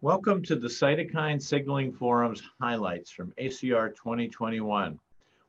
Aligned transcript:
Welcome 0.00 0.42
to 0.44 0.54
the 0.54 0.68
Cytokine 0.68 1.42
Signaling 1.42 1.92
Forum's 1.92 2.42
highlights 2.60 3.10
from 3.10 3.32
ACR 3.32 3.94
2021, 3.96 5.00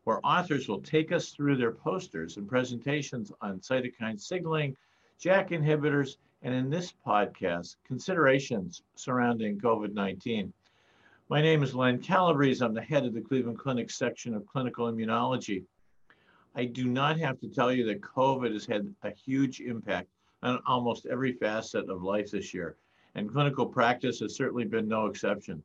where 0.05 0.19
authors 0.25 0.67
will 0.67 0.81
take 0.81 1.11
us 1.11 1.29
through 1.29 1.57
their 1.57 1.71
posters 1.71 2.37
and 2.37 2.49
presentations 2.49 3.31
on 3.41 3.59
cytokine 3.59 4.19
signaling, 4.19 4.75
JAK 5.19 5.49
inhibitors, 5.49 6.17
and 6.41 6.55
in 6.55 6.71
this 6.71 6.93
podcast, 7.05 7.75
considerations 7.85 8.81
surrounding 8.95 9.59
COVID 9.59 9.93
19. 9.93 10.51
My 11.29 11.41
name 11.41 11.61
is 11.61 11.75
Len 11.75 11.99
Calabrese. 11.99 12.65
I'm 12.65 12.73
the 12.73 12.81
head 12.81 13.05
of 13.05 13.13
the 13.13 13.21
Cleveland 13.21 13.59
Clinic 13.59 13.91
section 13.91 14.33
of 14.33 14.47
clinical 14.47 14.91
immunology. 14.91 15.65
I 16.55 16.65
do 16.65 16.85
not 16.85 17.19
have 17.19 17.39
to 17.39 17.47
tell 17.47 17.71
you 17.71 17.85
that 17.85 18.01
COVID 18.01 18.53
has 18.53 18.65
had 18.65 18.93
a 19.03 19.11
huge 19.11 19.61
impact 19.61 20.09
on 20.43 20.59
almost 20.65 21.05
every 21.05 21.33
facet 21.33 21.89
of 21.89 22.03
life 22.03 22.31
this 22.31 22.53
year 22.53 22.75
and 23.15 23.31
clinical 23.31 23.65
practice 23.65 24.19
has 24.19 24.35
certainly 24.35 24.65
been 24.65 24.87
no 24.87 25.07
exception. 25.07 25.63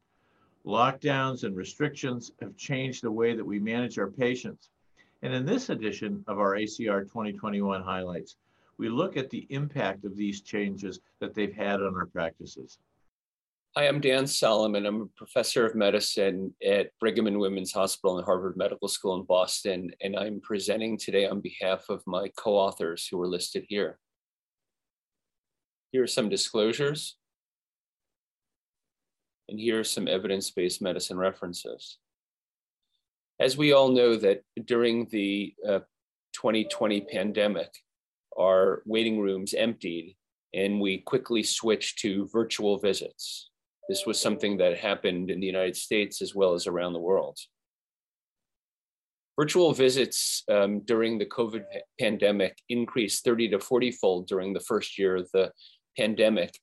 Lockdowns 0.64 1.44
and 1.44 1.55
restrictions 1.55 2.32
have 2.41 2.56
changed 2.56 3.02
the 3.02 3.10
way 3.10 3.34
that 3.34 3.44
we 3.44 3.58
manage 3.58 3.98
our 3.98 4.10
patients. 4.10 4.70
And 5.22 5.34
in 5.34 5.44
this 5.44 5.68
edition 5.68 6.24
of 6.27 6.38
our 6.38 6.56
ACR 6.56 7.02
2021 7.02 7.82
highlights, 7.82 8.36
we 8.78 8.88
look 8.88 9.16
at 9.16 9.30
the 9.30 9.46
impact 9.50 10.05
of 10.05 10.16
these 10.16 10.41
changes 10.41 11.00
that 11.20 11.34
they've 11.34 11.55
had 11.55 11.82
on 11.82 11.94
our 11.94 12.06
practices. 12.06 12.78
Hi, 13.77 13.88
I'm 13.88 14.01
Dan 14.01 14.28
Solomon. 14.28 14.87
I'm 14.87 15.01
a 15.01 15.06
professor 15.16 15.66
of 15.66 15.74
medicine 15.74 16.55
at 16.64 16.96
Brigham 17.01 17.27
and 17.27 17.41
Women's 17.41 17.73
Hospital 17.73 18.19
and 18.19 18.24
Harvard 18.24 18.56
Medical 18.56 18.87
School 18.87 19.16
in 19.16 19.24
Boston, 19.24 19.91
and 20.00 20.16
I'm 20.16 20.41
presenting 20.41 20.97
today 20.97 21.27
on 21.27 21.41
behalf 21.41 21.87
of 21.88 22.00
my 22.06 22.30
co-authors 22.37 23.09
who 23.09 23.20
are 23.20 23.27
listed 23.27 23.64
here. 23.69 23.98
Here 25.91 26.05
are 26.05 26.06
some 26.06 26.28
disclosures. 26.28 27.16
And 29.48 29.58
here 29.58 29.81
are 29.81 29.84
some 29.84 30.06
evidence-based 30.06 30.81
medicine 30.81 31.19
references. 31.19 31.98
As 33.41 33.56
we 33.56 33.72
all 33.72 33.88
know 33.88 34.14
that 34.14 34.42
during 34.66 35.09
the 35.11 35.53
uh, 35.69 35.81
2020 36.33 37.00
pandemic, 37.11 37.75
our 38.38 38.84
waiting 38.86 39.19
rooms 39.19 39.53
emptied 39.53 40.14
and 40.55 40.81
we 40.81 40.98
quickly 40.98 41.42
switched 41.42 41.98
to 41.98 42.28
virtual 42.28 42.78
visits. 42.78 43.50
This 43.88 44.06
was 44.06 44.20
something 44.20 44.56
that 44.58 44.78
happened 44.78 45.30
in 45.30 45.40
the 45.40 45.46
United 45.46 45.77
States 45.77 46.22
as 46.22 46.34
well 46.34 46.54
as 46.54 46.66
around 46.66 46.92
the 46.92 47.00
world. 47.00 47.38
Virtual 49.38 49.72
visits 49.72 50.44
um, 50.50 50.80
during 50.80 51.18
the 51.18 51.26
COVID 51.26 51.64
pandemic 51.98 52.56
increased 52.68 53.24
30 53.24 53.50
to 53.50 53.58
40 53.58 53.91
fold 53.91 54.28
during 54.28 54.52
the 54.52 54.60
first 54.60 54.98
year 54.98 55.16
of 55.16 55.28
the 55.32 55.50
pandemic 55.98 56.54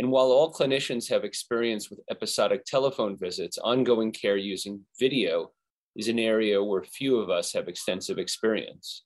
and 0.00 0.10
while 0.10 0.32
all 0.32 0.50
clinicians 0.50 1.10
have 1.10 1.24
experience 1.24 1.90
with 1.90 2.00
episodic 2.10 2.64
telephone 2.64 3.18
visits, 3.18 3.58
ongoing 3.58 4.12
care 4.12 4.38
using 4.38 4.80
video 4.98 5.50
is 5.94 6.08
an 6.08 6.18
area 6.18 6.64
where 6.64 6.82
few 6.82 7.18
of 7.18 7.28
us 7.28 7.52
have 7.52 7.68
extensive 7.68 8.16
experience. 8.16 9.04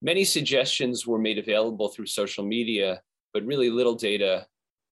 Many 0.00 0.24
suggestions 0.24 1.06
were 1.06 1.18
made 1.18 1.36
available 1.36 1.88
through 1.88 2.06
social 2.06 2.46
media, 2.46 3.02
but 3.34 3.44
really 3.44 3.68
little 3.68 3.94
data 3.94 4.46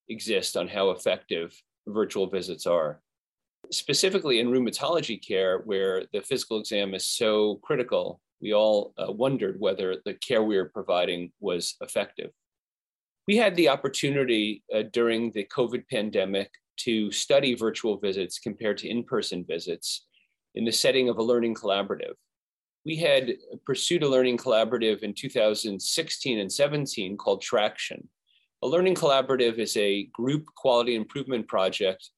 exists 0.09 0.57
on 0.57 0.69
how 0.69 0.91
effective 0.91 1.55
virtual 1.87 2.29
visits 2.29 2.67
are. 2.67 3.01
Specifically 3.71 4.41
in 4.41 4.49
rheumatology 4.49 5.21
care, 5.27 5.59
where 5.61 6.05
the 6.13 6.21
physical 6.23 6.59
exam 6.59 6.95
is 6.95 7.07
so 7.07 7.57
critical, 7.63 8.21
we 8.41 8.53
all 8.53 8.93
uh, 8.99 9.11
wondered 9.11 9.61
whether 9.61 9.97
the 10.05 10.15
care 10.15 10.43
we 10.43 10.57
were 10.57 10.69
providing 10.69 11.33
was 11.41 11.77
effective. 11.81 12.31
We 13.29 13.37
had 13.37 13.55
the 13.55 13.69
opportunity 13.69 14.65
uh, 14.75 14.83
during 14.93 15.31
the 15.31 15.45
COVID 15.45 15.89
pandemic 15.89 16.51
to 16.79 17.13
study 17.13 17.55
virtual 17.55 17.99
visits 17.99 18.41
compared 18.41 18.79
to 18.79 18.89
in 18.89 19.05
person 19.05 19.45
visits 19.49 20.07
in 20.55 20.65
the 20.65 20.73
setting 20.73 21.09
of 21.09 21.19
a 21.19 21.23
learning 21.23 21.55
collaborative. 21.55 22.15
We 22.85 22.97
had 22.97 23.35
pursued 23.65 24.03
a 24.03 24.09
learning 24.09 24.39
collaborative 24.39 25.01
in 25.05 25.15
2016 25.15 26.39
and 26.39 26.53
17 26.53 27.17
called 27.17 27.41
Traction. 27.41 28.09
A 28.63 28.69
learning 28.69 28.95
collaborative 28.95 29.59
is 29.59 29.77
a 29.77 30.05
group 30.13 30.47
quality 30.57 30.95
improvement 30.95 31.49
project 31.49 32.11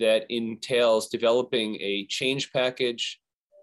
that 0.00 0.26
entails 0.28 1.08
developing 1.08 1.76
a 1.80 2.06
change 2.06 2.52
package 2.52 3.20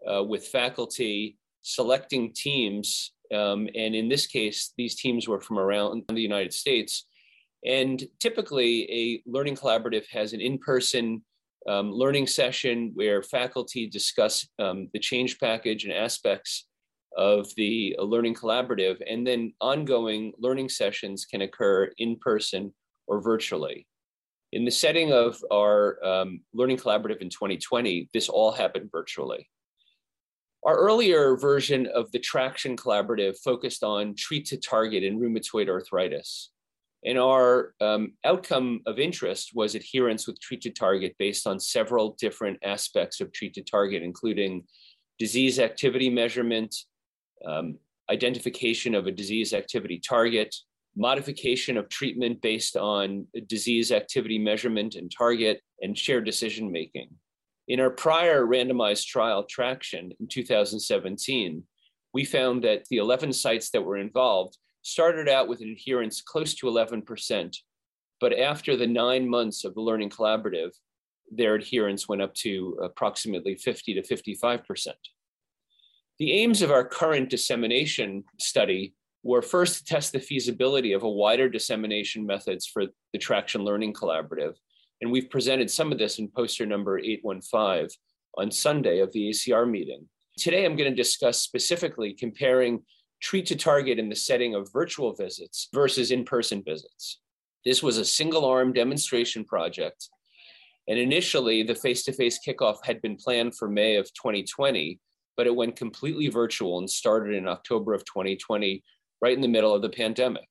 uh, 0.09 0.23
with 0.23 0.47
faculty, 0.47 1.37
selecting 1.61 2.31
teams 2.33 3.11
um, 3.33 3.67
and 3.75 3.95
in 3.95 4.09
this 4.09 4.27
case, 4.27 4.73
these 4.77 4.95
teams 4.95 5.27
were 5.27 5.39
from 5.39 5.57
around 5.57 6.03
the 6.09 6.21
United 6.21 6.53
States. 6.53 7.07
And 7.65 8.03
typically, 8.19 8.91
a 8.91 9.29
learning 9.29 9.55
collaborative 9.55 10.05
has 10.11 10.33
an 10.33 10.41
in 10.41 10.57
person 10.57 11.23
um, 11.69 11.91
learning 11.91 12.27
session 12.27 12.91
where 12.95 13.21
faculty 13.21 13.87
discuss 13.87 14.47
um, 14.59 14.89
the 14.93 14.99
change 14.99 15.39
package 15.39 15.83
and 15.83 15.93
aspects 15.93 16.67
of 17.17 17.53
the 17.55 17.95
uh, 17.99 18.03
learning 18.03 18.35
collaborative. 18.35 19.01
And 19.09 19.25
then 19.25 19.53
ongoing 19.61 20.33
learning 20.39 20.69
sessions 20.69 21.25
can 21.25 21.41
occur 21.41 21.91
in 21.97 22.17
person 22.17 22.73
or 23.07 23.21
virtually. 23.21 23.87
In 24.51 24.65
the 24.65 24.71
setting 24.71 25.13
of 25.13 25.37
our 25.51 26.03
um, 26.03 26.41
learning 26.53 26.77
collaborative 26.77 27.21
in 27.21 27.29
2020, 27.29 28.09
this 28.13 28.27
all 28.27 28.51
happened 28.51 28.89
virtually. 28.91 29.49
Our 30.63 30.77
earlier 30.77 31.37
version 31.37 31.87
of 31.87 32.11
the 32.11 32.19
Traction 32.19 32.75
Collaborative 32.75 33.37
focused 33.43 33.83
on 33.83 34.13
treat 34.15 34.45
to 34.47 34.57
target 34.57 35.03
in 35.03 35.19
rheumatoid 35.19 35.69
arthritis. 35.69 36.51
And 37.03 37.17
our 37.17 37.73
um, 37.81 38.13
outcome 38.23 38.81
of 38.85 38.99
interest 38.99 39.51
was 39.55 39.73
adherence 39.73 40.27
with 40.27 40.39
treat 40.39 40.61
to 40.61 40.69
target 40.69 41.15
based 41.17 41.47
on 41.47 41.59
several 41.59 42.15
different 42.19 42.59
aspects 42.63 43.21
of 43.21 43.31
treat 43.31 43.55
to 43.55 43.63
target, 43.63 44.03
including 44.03 44.65
disease 45.17 45.59
activity 45.59 46.09
measurement, 46.09 46.75
um, 47.45 47.77
identification 48.09 48.95
of 48.95 49.07
a 49.07 49.11
disease 49.11 49.53
activity 49.53 49.99
target, 49.99 50.55
modification 50.95 51.77
of 51.77 51.89
treatment 51.89 52.41
based 52.41 52.75
on 52.75 53.25
disease 53.47 53.91
activity 53.91 54.37
measurement 54.37 54.95
and 54.95 55.11
target, 55.15 55.61
and 55.81 55.97
shared 55.97 56.25
decision 56.25 56.71
making. 56.71 57.09
In 57.67 57.79
our 57.79 57.89
prior 57.89 58.45
randomized 58.45 59.05
trial 59.05 59.43
traction 59.43 60.11
in 60.19 60.27
2017, 60.27 61.63
we 62.13 62.25
found 62.25 62.63
that 62.63 62.83
the 62.89 62.97
11 62.97 63.31
sites 63.31 63.69
that 63.71 63.83
were 63.83 63.97
involved 63.97 64.57
started 64.81 65.29
out 65.29 65.47
with 65.47 65.61
an 65.61 65.69
adherence 65.69 66.21
close 66.21 66.53
to 66.55 66.65
11%, 66.65 67.55
but 68.19 68.37
after 68.37 68.75
the 68.75 68.87
nine 68.87 69.29
months 69.29 69.63
of 69.63 69.73
the 69.73 69.81
Learning 69.81 70.09
Collaborative, 70.09 70.71
their 71.31 71.55
adherence 71.55 72.09
went 72.09 72.21
up 72.21 72.33
to 72.35 72.77
approximately 72.83 73.55
50 73.55 73.93
to 73.93 74.01
55%. 74.01 74.87
The 76.21 76.33
aims 76.33 76.61
of 76.61 76.69
our 76.69 76.85
current 76.85 77.31
dissemination 77.31 78.25
study 78.37 78.93
were 79.23 79.41
first 79.41 79.79
to 79.79 79.85
test 79.85 80.11
the 80.11 80.19
feasibility 80.19 80.93
of 80.93 81.01
a 81.01 81.09
wider 81.09 81.49
dissemination 81.49 82.27
methods 82.27 82.67
for 82.67 82.85
the 83.11 83.17
Traction 83.17 83.63
Learning 83.63 83.91
Collaborative, 83.91 84.53
and 85.01 85.11
we've 85.11 85.31
presented 85.31 85.71
some 85.71 85.91
of 85.91 85.97
this 85.97 86.19
in 86.19 86.27
poster 86.27 86.67
number 86.67 86.99
815 86.99 87.87
on 88.37 88.51
Sunday 88.51 88.99
of 88.99 89.11
the 89.13 89.31
ACR 89.31 89.67
meeting. 89.67 90.07
Today, 90.37 90.63
I'm 90.63 90.75
going 90.75 90.91
to 90.91 90.95
discuss 90.95 91.39
specifically 91.39 92.13
comparing 92.13 92.83
treat 93.19 93.47
to 93.47 93.55
target 93.55 93.97
in 93.97 94.07
the 94.07 94.15
setting 94.15 94.53
of 94.53 94.71
virtual 94.71 95.15
visits 95.15 95.69
versus 95.73 96.11
in 96.11 96.23
person 96.23 96.61
visits. 96.63 97.19
This 97.65 97.81
was 97.81 97.97
a 97.97 98.05
single 98.05 98.45
arm 98.45 98.73
demonstration 98.73 99.43
project. 99.43 100.07
And 100.87 100.99
initially, 100.99 101.63
the 101.63 101.73
face 101.73 102.03
to 102.03 102.13
face 102.13 102.37
kickoff 102.47 102.77
had 102.83 103.01
been 103.01 103.15
planned 103.15 103.57
for 103.57 103.67
May 103.67 103.95
of 103.95 104.13
2020, 104.13 104.99
but 105.37 105.47
it 105.47 105.55
went 105.55 105.75
completely 105.75 106.27
virtual 106.27 106.77
and 106.79 106.89
started 106.89 107.35
in 107.35 107.47
October 107.47 107.93
of 107.93 108.05
2020, 108.05 108.83
right 109.21 109.33
in 109.33 109.41
the 109.41 109.47
middle 109.47 109.73
of 109.73 109.81
the 109.81 109.89
pandemic. 109.89 110.47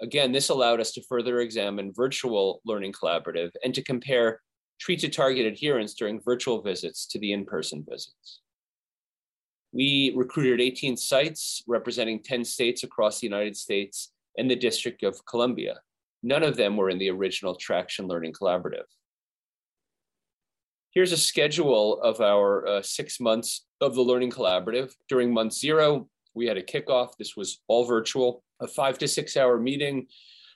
Again, 0.00 0.32
this 0.32 0.48
allowed 0.48 0.80
us 0.80 0.92
to 0.92 1.02
further 1.02 1.40
examine 1.40 1.92
virtual 1.94 2.60
learning 2.64 2.92
collaborative 2.92 3.50
and 3.62 3.74
to 3.74 3.82
compare 3.82 4.40
treat 4.80 5.00
to 5.00 5.08
target 5.08 5.46
adherence 5.46 5.94
during 5.94 6.20
virtual 6.20 6.60
visits 6.60 7.06
to 7.06 7.18
the 7.18 7.32
in-person 7.32 7.84
visits. 7.88 8.40
We 9.72 10.12
recruited 10.16 10.60
18 10.60 10.96
sites 10.96 11.62
representing 11.66 12.22
10 12.22 12.44
states 12.44 12.84
across 12.84 13.20
the 13.20 13.26
United 13.26 13.56
States 13.56 14.12
and 14.36 14.50
the 14.50 14.56
District 14.56 15.02
of 15.02 15.24
Columbia. 15.26 15.80
None 16.22 16.42
of 16.42 16.56
them 16.56 16.76
were 16.76 16.90
in 16.90 16.98
the 16.98 17.10
original 17.10 17.56
Traction 17.56 18.06
Learning 18.06 18.32
Collaborative. 18.32 18.84
Here's 20.94 21.10
a 21.10 21.16
schedule 21.16 22.00
of 22.02 22.20
our 22.20 22.64
uh, 22.68 22.82
six 22.82 23.18
months 23.18 23.66
of 23.80 23.96
the 23.96 24.00
Learning 24.00 24.30
Collaborative. 24.30 24.92
During 25.08 25.34
month 25.34 25.52
zero, 25.52 26.08
we 26.34 26.46
had 26.46 26.56
a 26.56 26.62
kickoff. 26.62 27.16
This 27.18 27.36
was 27.36 27.60
all 27.66 27.84
virtual 27.84 28.44
a 28.60 28.68
five 28.68 28.96
to 28.98 29.08
six 29.08 29.36
hour 29.36 29.58
meeting 29.58 30.06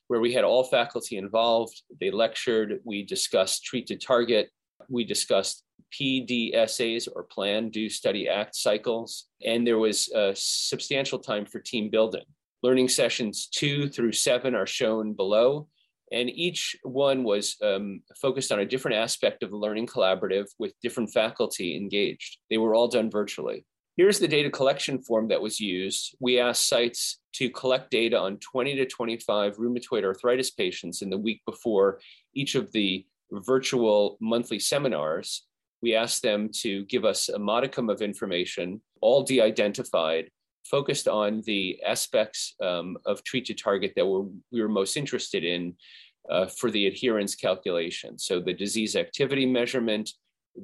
where 0.07 0.21
we 0.21 0.33
had 0.33 0.45
all 0.45 0.63
faculty 0.63 1.17
involved. 1.17 1.83
They 2.01 2.13
lectured, 2.13 2.79
we 2.85 3.03
discussed 3.03 3.65
treat 3.65 3.89
to 3.89 3.97
target, 3.97 4.51
we 4.89 5.05
discussed 5.05 5.65
PDSAs 5.93 7.09
or 7.13 7.25
Plan, 7.25 7.71
Do, 7.71 7.89
Study, 7.89 8.29
Act 8.29 8.55
cycles. 8.55 9.27
And 9.45 9.67
there 9.67 9.79
was 9.79 10.09
a 10.15 10.35
substantial 10.37 11.19
time 11.19 11.47
for 11.47 11.59
team 11.59 11.91
building. 11.91 12.25
Learning 12.63 12.89
sessions 12.89 13.49
two 13.49 13.89
through 13.89 14.13
seven 14.13 14.55
are 14.55 14.67
shown 14.67 15.15
below. 15.15 15.67
And 16.13 16.31
each 16.31 16.77
one 16.83 17.25
was 17.25 17.57
um, 17.63 18.03
focused 18.21 18.53
on 18.53 18.61
a 18.61 18.67
different 18.67 18.97
aspect 18.97 19.43
of 19.43 19.51
the 19.51 19.57
learning 19.57 19.87
collaborative 19.87 20.47
with 20.59 20.79
different 20.83 21.11
faculty 21.13 21.77
engaged. 21.77 22.39
They 22.51 22.59
were 22.59 22.75
all 22.75 22.89
done 22.89 23.11
virtually. 23.11 23.65
Here's 23.97 24.21
the 24.21 24.29
data 24.29 24.49
collection 24.49 25.03
form 25.03 25.27
that 25.29 25.43
was 25.43 25.59
used. 25.59 26.17
We 26.21 26.39
asked 26.39 26.69
sites 26.69 27.19
to 27.35 27.51
collect 27.51 27.91
data 27.91 28.17
on 28.17 28.39
20 28.39 28.77
to 28.77 28.87
25 28.87 29.57
rheumatoid 29.57 30.05
arthritis 30.05 30.53
patients 30.53 31.03
in 31.03 31.11
the 31.11 31.19
week 31.19 31.43
before 31.45 32.01
each 32.33 32.55
of 32.55 32.71
the 32.71 33.05
virtual 33.33 34.17
monthly 34.21 34.61
seminars. 34.61 35.47
We 35.83 35.97
asked 35.97 36.23
them 36.23 36.51
to 36.61 36.85
give 36.85 37.05
us 37.05 37.29
a 37.29 37.39
modicum 37.39 37.91
of 37.91 38.01
information, 38.01 38.81
all 39.01 39.25
de 39.25 39.41
identified, 39.41 40.31
focused 40.71 41.09
on 41.09 41.43
the 41.47 41.81
aspects 41.87 42.55
um, 42.63 42.97
of 43.07 43.23
treat 43.25 43.47
to 43.47 43.55
target 43.55 43.93
that 43.97 44.07
we 44.51 44.61
were 44.61 44.69
most 44.69 44.97
interested 44.97 45.45
in 45.45 45.75
uh, 46.31 46.47
for 46.47 46.71
the 46.71 46.87
adherence 46.87 47.35
calculation. 47.35 48.19
So 48.19 48.41
the 48.41 48.53
disease 48.53 48.97
activity 48.97 49.47
measurement, 49.47 50.11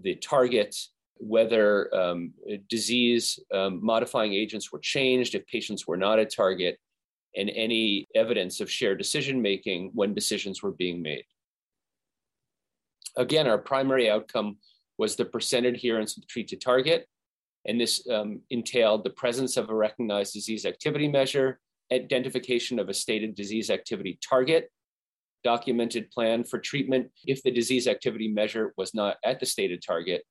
the 0.03 0.17
target, 0.17 0.77
whether 1.17 1.95
um, 1.95 2.33
disease 2.69 3.39
um, 3.53 3.81
modifying 3.83 4.35
agents 4.35 4.73
were 4.73 4.81
changed, 4.81 5.35
if 5.35 5.47
patients 5.47 5.87
were 5.87 5.97
not 5.97 6.19
a 6.19 6.27
target, 6.27 6.79
and 7.37 7.51
any 7.51 8.07
evidence 8.15 8.61
of 8.61 8.71
shared 8.71 8.99
decision 8.99 9.41
making 9.41 9.91
when 9.95 10.15
decisions 10.15 10.63
were 10.63 10.73
being 10.73 11.03
made. 11.03 11.25
Again, 13.17 13.47
our 13.47 13.59
primary 13.59 14.11
outcome 14.11 14.59
was 14.99 15.17
the 15.17 15.25
percent 15.25 15.67
adherence 15.67 16.17
with 16.17 16.29
treat 16.29 16.49
to 16.49 16.57
target, 16.57 17.09
and 17.67 17.81
this 17.81 18.07
um, 18.11 18.41
entailed 18.51 19.05
the 19.05 19.11
presence 19.11 19.57
of 19.57 19.71
a 19.71 19.75
recognized 19.75 20.33
disease 20.33 20.67
activity 20.67 21.09
measure, 21.09 21.61
identification 21.93 22.79
of 22.79 22.89
a 22.89 22.95
stated 22.95 23.35
disease 23.35 23.71
activity 23.71 24.19
target, 24.27 24.71
documented 25.43 26.11
plan 26.11 26.43
for 26.45 26.59
treatment 26.59 27.11
if 27.25 27.43
the 27.43 27.51
disease 27.51 27.87
activity 27.87 28.29
measure 28.29 28.73
was 28.77 28.95
not 28.95 29.17
at 29.25 29.41
the 29.41 29.47
stated 29.47 29.83
target, 29.87 30.25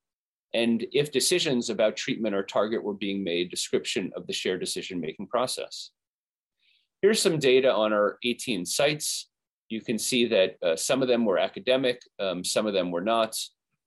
and 0.53 0.85
if 0.91 1.12
decisions 1.12 1.69
about 1.69 1.95
treatment 1.95 2.35
or 2.35 2.44
target 2.44 2.83
were 2.83 2.94
being 2.94 3.24
made, 3.24 3.50
description 3.50 4.12
of 4.15 4.27
the 4.27 4.33
shared 4.33 4.59
decision-making 4.59 5.27
process. 5.27 5.91
Here's 7.01 7.21
some 7.21 7.39
data 7.39 7.74
on 7.74 7.91
our 7.91 8.18
18 8.24 8.65
sites. 8.65 9.30
You 9.69 9.81
can 9.81 9.97
see 9.97 10.27
that 10.27 10.56
uh, 10.62 10.75
some 10.75 11.01
of 11.01 11.07
them 11.07 11.25
were 11.25 11.39
academic, 11.39 12.00
um, 12.19 12.44
some 12.44 12.68
of 12.68 12.74
them 12.74 12.91
were 12.91 13.01
not. 13.01 13.35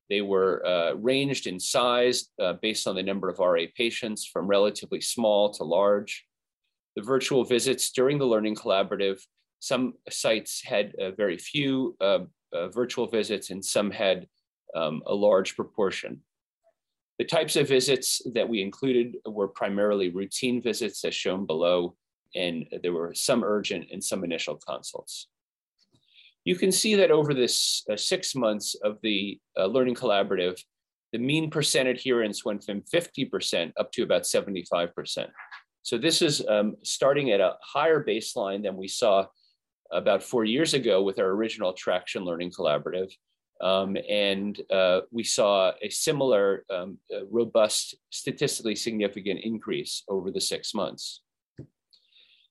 They 0.08 0.20
were 0.20 0.64
uh, 0.64 0.94
ranged 0.94 1.46
in 1.46 1.58
size 1.58 2.28
uh, 2.40 2.54
based 2.62 2.86
on 2.86 2.94
the 2.94 3.02
number 3.02 3.28
of 3.28 3.38
RA 3.38 3.64
patients 3.76 4.24
from 4.24 4.46
relatively 4.46 5.00
small 5.00 5.50
to 5.54 5.64
large. 5.64 6.24
The 6.94 7.02
virtual 7.02 7.44
visits 7.44 7.90
during 7.90 8.18
the 8.18 8.24
Learning 8.24 8.54
Collaborative, 8.54 9.20
some 9.58 9.94
sites 10.08 10.62
had 10.64 10.94
uh, 10.96 11.10
very 11.10 11.36
few 11.36 11.96
uh, 12.00 12.20
uh, 12.52 12.68
virtual 12.68 13.06
visits 13.06 13.50
and 13.50 13.64
some 13.64 13.90
had 13.90 14.26
um, 14.74 15.02
a 15.06 15.14
large 15.14 15.56
proportion. 15.56 16.20
The 17.18 17.24
types 17.24 17.56
of 17.56 17.68
visits 17.68 18.22
that 18.34 18.48
we 18.48 18.62
included 18.62 19.16
were 19.26 19.48
primarily 19.48 20.10
routine 20.10 20.60
visits 20.60 21.04
as 21.04 21.14
shown 21.14 21.46
below, 21.46 21.96
and 22.34 22.66
there 22.82 22.92
were 22.92 23.14
some 23.14 23.42
urgent 23.42 23.86
and 23.90 24.04
some 24.04 24.22
initial 24.22 24.56
consults. 24.56 25.28
You 26.46 26.54
can 26.54 26.70
see 26.70 26.94
that 26.94 27.10
over 27.10 27.34
this 27.34 27.82
uh, 27.90 27.96
six 27.96 28.36
months 28.36 28.76
of 28.84 28.98
the 29.02 29.40
uh, 29.58 29.66
Learning 29.66 29.96
Collaborative, 29.96 30.56
the 31.12 31.18
mean 31.18 31.50
percent 31.50 31.88
adherence 31.88 32.44
went 32.44 32.62
from 32.62 32.82
50% 32.82 33.72
up 33.76 33.90
to 33.90 34.04
about 34.04 34.22
75%. 34.22 35.26
So 35.82 35.98
this 35.98 36.22
is 36.22 36.46
um, 36.46 36.76
starting 36.84 37.32
at 37.32 37.40
a 37.40 37.54
higher 37.62 38.04
baseline 38.04 38.62
than 38.62 38.76
we 38.76 38.86
saw 38.86 39.26
about 39.90 40.22
four 40.22 40.44
years 40.44 40.72
ago 40.72 41.02
with 41.02 41.18
our 41.18 41.30
original 41.30 41.72
Traction 41.72 42.24
Learning 42.24 42.52
Collaborative. 42.52 43.10
Um, 43.60 43.96
and 44.08 44.60
uh, 44.70 45.00
we 45.10 45.24
saw 45.24 45.72
a 45.82 45.88
similar 45.88 46.64
um, 46.70 46.98
uh, 47.12 47.26
robust, 47.28 47.96
statistically 48.10 48.76
significant 48.76 49.40
increase 49.42 50.04
over 50.08 50.30
the 50.30 50.40
six 50.40 50.74
months. 50.74 51.22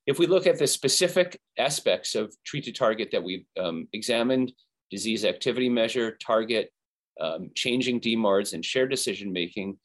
If 0.07 0.19
we 0.19 0.27
look 0.27 0.45
at 0.45 0.59
the 0.59 0.67
specific 0.67 1.39
aspects 1.57 2.13
of 2.15 2.33
treat 2.45 2.65
to 2.65 2.71
target 2.71 3.09
that 3.11 3.23
we've 3.23 3.45
um, 3.59 3.87
examined, 3.93 4.53
disease 4.91 5.25
activity 5.25 5.69
measure, 5.69 6.17
target, 6.25 6.71
um, 7.19 7.49
changing 7.55 8.01
DMARDs, 8.01 8.53
and 8.53 8.63
shared 8.63 8.91
decision 8.91 9.33
making, 9.33 9.77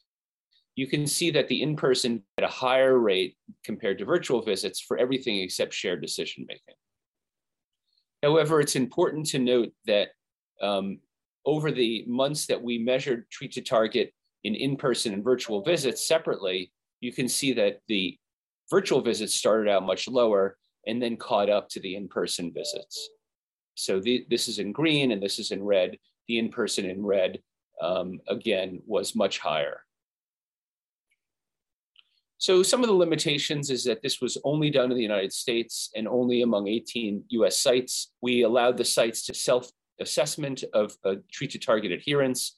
you 0.77 0.87
can 0.87 1.07
see 1.07 1.31
that 1.31 1.49
the 1.49 1.63
in-person 1.63 2.23
at 2.39 2.45
a 2.45 2.49
higher 2.49 2.99
rate 2.99 3.37
compared 3.65 3.99
to 3.99 4.05
virtual 4.05 4.43
visits 4.43 4.81
for 4.81 4.99
everything 4.99 5.39
except 5.39 5.73
shared 5.73 6.03
decision 6.03 6.45
making. 6.47 6.75
However, 8.23 8.61
it's 8.61 8.77
important 8.77 9.27
to 9.27 9.39
note 9.39 9.73
that 9.87 10.09
um, 10.61 11.01
over 11.47 11.73
the 11.73 12.05
months 12.07 12.47
that 12.47 12.63
we 12.63 12.79
measured 12.79 13.31
treat 13.31 13.53
to 13.53 13.63
target 13.63 14.13
in 14.45 14.55
in-person 14.55 15.15
and 15.15 15.25
virtual 15.25 15.63
visits 15.63 16.07
separately, 16.07 16.73
you 17.01 17.13
can 17.13 17.29
see 17.29 17.55
that 17.55 17.81
the 17.89 18.19
virtual 18.71 19.01
visits 19.01 19.35
started 19.35 19.71
out 19.71 19.85
much 19.85 20.09
lower 20.09 20.57
and 20.87 21.03
then 21.03 21.17
caught 21.17 21.51
up 21.51 21.69
to 21.69 21.81
the 21.81 21.97
in-person 21.97 22.53
visits. 22.53 23.11
So 23.75 24.01
the, 24.01 24.27
this 24.31 24.49
is 24.49 24.59
in 24.59 24.73
green 24.73 25.13
and 25.13 25.23
this 25.23 25.39
is 25.39 25.51
in 25.51 25.63
red. 25.63 25.99
The 26.29 26.39
in-person 26.39 26.85
in 26.85 27.05
red, 27.05 27.41
um, 27.81 28.21
again, 28.29 28.81
was 28.87 29.15
much 29.15 29.39
higher. 29.39 29.83
So 32.39 32.63
some 32.63 32.83
of 32.83 32.87
the 32.87 32.95
limitations 32.95 33.69
is 33.69 33.85
that 33.85 34.01
this 34.03 34.23
was 34.23 34.39
only 34.45 34.71
done 34.71 34.91
in 34.91 34.97
the 34.97 35.03
United 35.03 35.33
States 35.33 35.91
and 35.95 36.09
only 36.09 36.41
among 36.41 36.69
18 36.69 37.25
US 37.29 37.59
sites. 37.59 38.13
We 38.23 38.43
allowed 38.43 38.79
the 38.79 38.85
sites 38.85 39.27
to 39.27 39.35
self 39.35 39.71
assessment 40.01 40.65
of 40.73 40.97
uh, 41.05 41.17
treat 41.31 41.51
to 41.51 41.59
target 41.59 41.93
adherence, 41.93 42.57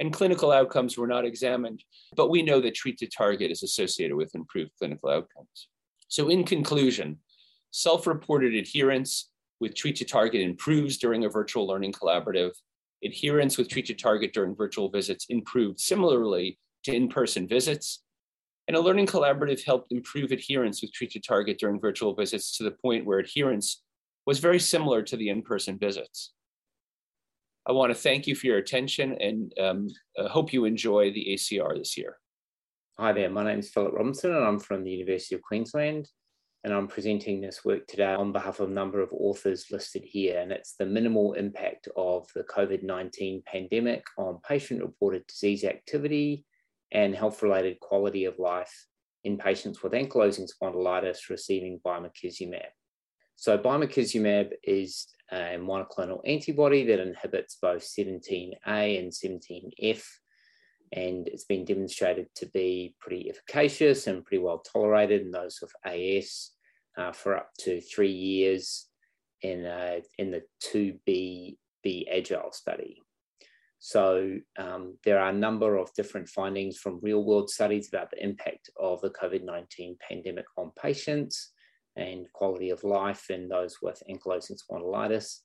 and 0.00 0.12
clinical 0.12 0.50
outcomes 0.50 0.96
were 0.96 1.06
not 1.06 1.26
examined, 1.26 1.84
but 2.16 2.30
we 2.30 2.42
know 2.42 2.60
that 2.60 2.74
treat 2.74 2.98
to 2.98 3.06
target 3.06 3.50
is 3.50 3.62
associated 3.62 4.16
with 4.16 4.34
improved 4.34 4.72
clinical 4.78 5.10
outcomes. 5.10 5.68
So, 6.08 6.28
in 6.28 6.42
conclusion, 6.42 7.18
self 7.70 8.06
reported 8.06 8.54
adherence 8.54 9.30
with 9.60 9.76
treat 9.76 9.96
to 9.96 10.06
target 10.06 10.40
improves 10.40 10.96
during 10.96 11.24
a 11.24 11.28
virtual 11.28 11.66
learning 11.66 11.92
collaborative. 11.92 12.52
Adherence 13.04 13.58
with 13.58 13.68
treat 13.68 13.86
to 13.86 13.94
target 13.94 14.32
during 14.32 14.56
virtual 14.56 14.88
visits 14.88 15.26
improved 15.28 15.78
similarly 15.78 16.58
to 16.84 16.94
in 16.94 17.08
person 17.08 17.46
visits. 17.46 18.02
And 18.68 18.76
a 18.76 18.80
learning 18.80 19.06
collaborative 19.06 19.64
helped 19.64 19.92
improve 19.92 20.32
adherence 20.32 20.80
with 20.80 20.92
treat 20.92 21.10
to 21.12 21.20
target 21.20 21.58
during 21.58 21.80
virtual 21.80 22.14
visits 22.14 22.56
to 22.56 22.64
the 22.64 22.70
point 22.70 23.04
where 23.04 23.18
adherence 23.18 23.82
was 24.26 24.38
very 24.38 24.60
similar 24.60 25.02
to 25.02 25.16
the 25.16 25.28
in 25.28 25.42
person 25.42 25.78
visits. 25.78 26.32
I 27.70 27.72
want 27.72 27.94
to 27.94 27.94
thank 27.94 28.26
you 28.26 28.34
for 28.34 28.48
your 28.48 28.58
attention 28.58 29.16
and 29.20 29.52
um, 29.60 29.88
uh, 30.18 30.26
hope 30.26 30.52
you 30.52 30.64
enjoy 30.64 31.12
the 31.12 31.24
ACR 31.34 31.78
this 31.78 31.96
year. 31.96 32.16
Hi 32.98 33.12
there, 33.12 33.30
my 33.30 33.44
name 33.44 33.60
is 33.60 33.70
Philip 33.70 33.92
Robinson 33.92 34.34
and 34.34 34.44
I'm 34.44 34.58
from 34.58 34.82
the 34.82 34.90
University 34.90 35.36
of 35.36 35.42
Queensland 35.42 36.08
and 36.64 36.74
I'm 36.74 36.88
presenting 36.88 37.40
this 37.40 37.64
work 37.64 37.86
today 37.86 38.12
on 38.12 38.32
behalf 38.32 38.58
of 38.58 38.70
a 38.70 38.74
number 38.74 39.00
of 39.00 39.12
authors 39.12 39.66
listed 39.70 40.02
here 40.04 40.40
and 40.40 40.50
it's 40.50 40.74
the 40.80 40.84
minimal 40.84 41.34
impact 41.34 41.86
of 41.96 42.26
the 42.34 42.42
COVID-19 42.42 43.44
pandemic 43.44 44.02
on 44.18 44.40
patient-reported 44.42 45.24
disease 45.28 45.62
activity 45.62 46.44
and 46.90 47.14
health-related 47.14 47.78
quality 47.78 48.24
of 48.24 48.40
life 48.40 48.88
in 49.22 49.38
patients 49.38 49.80
with 49.80 49.92
ankylosing 49.92 50.50
spondylitis 50.50 51.30
receiving 51.30 51.78
bimekizumab. 51.86 52.66
So 53.36 53.56
bimekizumab 53.56 54.50
is 54.64 55.06
a 55.32 55.56
monoclonal 55.58 56.20
antibody 56.26 56.84
that 56.84 57.00
inhibits 57.00 57.56
both 57.60 57.82
17A 57.82 58.98
and 58.98 59.12
17F, 59.12 60.04
and 60.92 61.28
it's 61.28 61.44
been 61.44 61.64
demonstrated 61.64 62.26
to 62.36 62.46
be 62.46 62.94
pretty 63.00 63.30
efficacious 63.30 64.06
and 64.06 64.24
pretty 64.24 64.42
well 64.42 64.58
tolerated 64.58 65.22
in 65.22 65.30
those 65.30 65.60
with 65.60 65.72
AS 65.84 66.50
uh, 66.98 67.12
for 67.12 67.36
up 67.36 67.50
to 67.60 67.80
three 67.80 68.12
years 68.12 68.86
in, 69.42 69.64
uh, 69.64 70.00
in 70.18 70.30
the 70.30 70.42
2B 70.72 71.56
Be 71.82 72.08
Agile 72.12 72.52
study. 72.52 73.00
So 73.78 74.36
um, 74.58 74.98
there 75.04 75.18
are 75.18 75.30
a 75.30 75.34
number 75.34 75.76
of 75.78 75.94
different 75.94 76.28
findings 76.28 76.76
from 76.76 77.00
real 77.02 77.24
world 77.24 77.48
studies 77.48 77.88
about 77.88 78.10
the 78.10 78.22
impact 78.22 78.68
of 78.78 79.00
the 79.00 79.10
COVID 79.10 79.42
19 79.42 79.96
pandemic 80.06 80.44
on 80.58 80.70
patients 80.80 81.52
and 81.96 82.26
quality 82.32 82.70
of 82.70 82.84
life 82.84 83.30
in 83.30 83.48
those 83.48 83.78
with 83.82 84.02
ankylosing 84.10 84.58
spondylitis. 84.58 85.38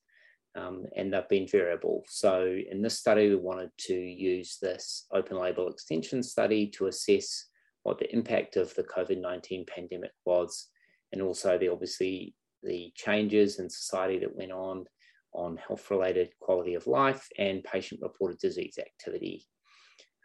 Um, 0.56 0.86
and 0.96 1.12
they've 1.12 1.28
been 1.28 1.46
variable. 1.46 2.02
So 2.08 2.56
in 2.70 2.80
this 2.80 2.98
study, 2.98 3.28
we 3.28 3.36
wanted 3.36 3.70
to 3.88 3.94
use 3.94 4.56
this 4.60 5.06
open 5.12 5.36
label 5.38 5.68
extension 5.68 6.22
study 6.22 6.68
to 6.76 6.86
assess 6.86 7.46
what 7.82 7.98
the 7.98 8.10
impact 8.12 8.56
of 8.56 8.74
the 8.74 8.84
COVID-19 8.84 9.66
pandemic 9.66 10.12
was, 10.24 10.68
and 11.12 11.20
also 11.20 11.58
the 11.58 11.68
obviously 11.68 12.34
the 12.62 12.90
changes 12.96 13.58
in 13.58 13.68
society 13.68 14.18
that 14.20 14.34
went 14.34 14.52
on 14.52 14.86
on 15.34 15.58
health-related 15.58 16.30
quality 16.40 16.74
of 16.74 16.86
life 16.86 17.28
and 17.38 17.62
patient-reported 17.62 18.38
disease 18.38 18.78
activity. 18.78 19.46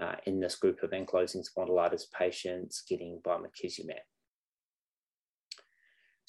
uh, 0.02 0.16
in 0.26 0.40
this 0.40 0.56
group 0.56 0.82
of 0.84 0.92
ankylosing 0.92 1.46
spondylitis 1.46 2.04
patients 2.18 2.84
getting 2.90 3.22
bimekizumab. 3.24 4.02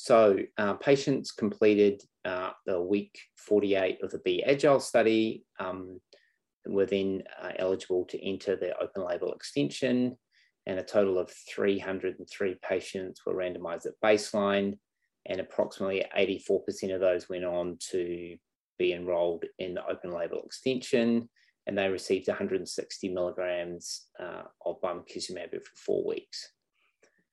So 0.02 0.36
uh, 0.58 0.72
patients 0.74 1.30
completed 1.30 2.02
uh, 2.24 2.50
the 2.66 2.82
week 2.82 3.16
48 3.36 4.02
of 4.02 4.10
the 4.10 4.18
Be 4.18 4.42
Agile 4.42 4.80
study, 4.80 5.44
um, 5.60 6.00
were 6.66 6.86
then 6.86 7.22
uh, 7.40 7.52
eligible 7.56 8.04
to 8.06 8.20
enter 8.20 8.56
the 8.56 8.76
open 8.78 9.06
label 9.06 9.32
extension 9.32 10.18
and 10.66 10.80
a 10.80 10.82
total 10.82 11.20
of 11.20 11.30
303 11.54 12.56
patients 12.68 13.20
were 13.24 13.36
randomized 13.36 13.86
at 13.86 13.92
baseline 14.04 14.76
and 15.26 15.40
approximately 15.40 16.04
84% 16.18 16.92
of 16.92 17.00
those 17.00 17.28
went 17.28 17.44
on 17.44 17.78
to 17.92 18.36
be 18.80 18.94
enrolled 18.94 19.44
in 19.60 19.74
the 19.74 19.86
open 19.86 20.10
label 20.10 20.42
extension 20.44 21.28
and 21.68 21.78
they 21.78 21.88
received 21.88 22.26
160 22.26 23.08
milligrams 23.10 24.08
uh, 24.18 24.42
of 24.66 24.80
bimekizumab 24.80 25.52
for 25.52 25.76
four 25.76 26.04
weeks. 26.08 26.50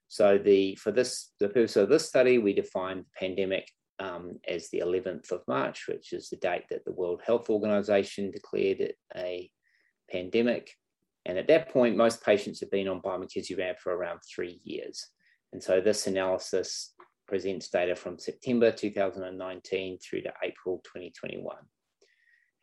So 0.10 0.40
the 0.40 0.76
for 0.76 0.92
this 0.92 1.32
the 1.40 1.48
purpose 1.48 1.76
of 1.76 1.88
this 1.88 2.08
study, 2.08 2.40
we 2.40 2.54
defined 2.54 3.06
pandemic 3.18 3.70
um, 4.00 4.40
as 4.48 4.70
the 4.70 4.80
11th 4.80 5.32
of 5.32 5.42
March, 5.48 5.88
which 5.88 6.14
is 6.14 6.30
the 6.30 6.38
date 6.38 6.64
that 6.70 6.84
the 6.84 6.92
World 6.92 7.22
Health 7.26 7.50
Organization 7.50 8.32
declared 8.32 8.82
it 8.82 8.96
a 9.16 9.50
pandemic. 10.12 10.72
And 11.26 11.38
at 11.38 11.48
that 11.48 11.70
point, 11.70 11.96
most 11.96 12.24
patients 12.24 12.60
have 12.62 12.72
been 12.72 12.88
on 12.88 13.02
bimekizumab 13.02 13.78
for 13.78 13.96
around 13.96 14.22
three 14.22 14.60
years. 14.64 15.06
And 15.54 15.62
so 15.62 15.80
this 15.80 16.08
analysis 16.08 16.94
presents 17.28 17.70
data 17.70 17.96
from 17.96 18.18
September 18.18 18.72
2019 18.72 20.00
through 20.00 20.22
to 20.22 20.34
April 20.44 20.82
2021. 20.86 21.56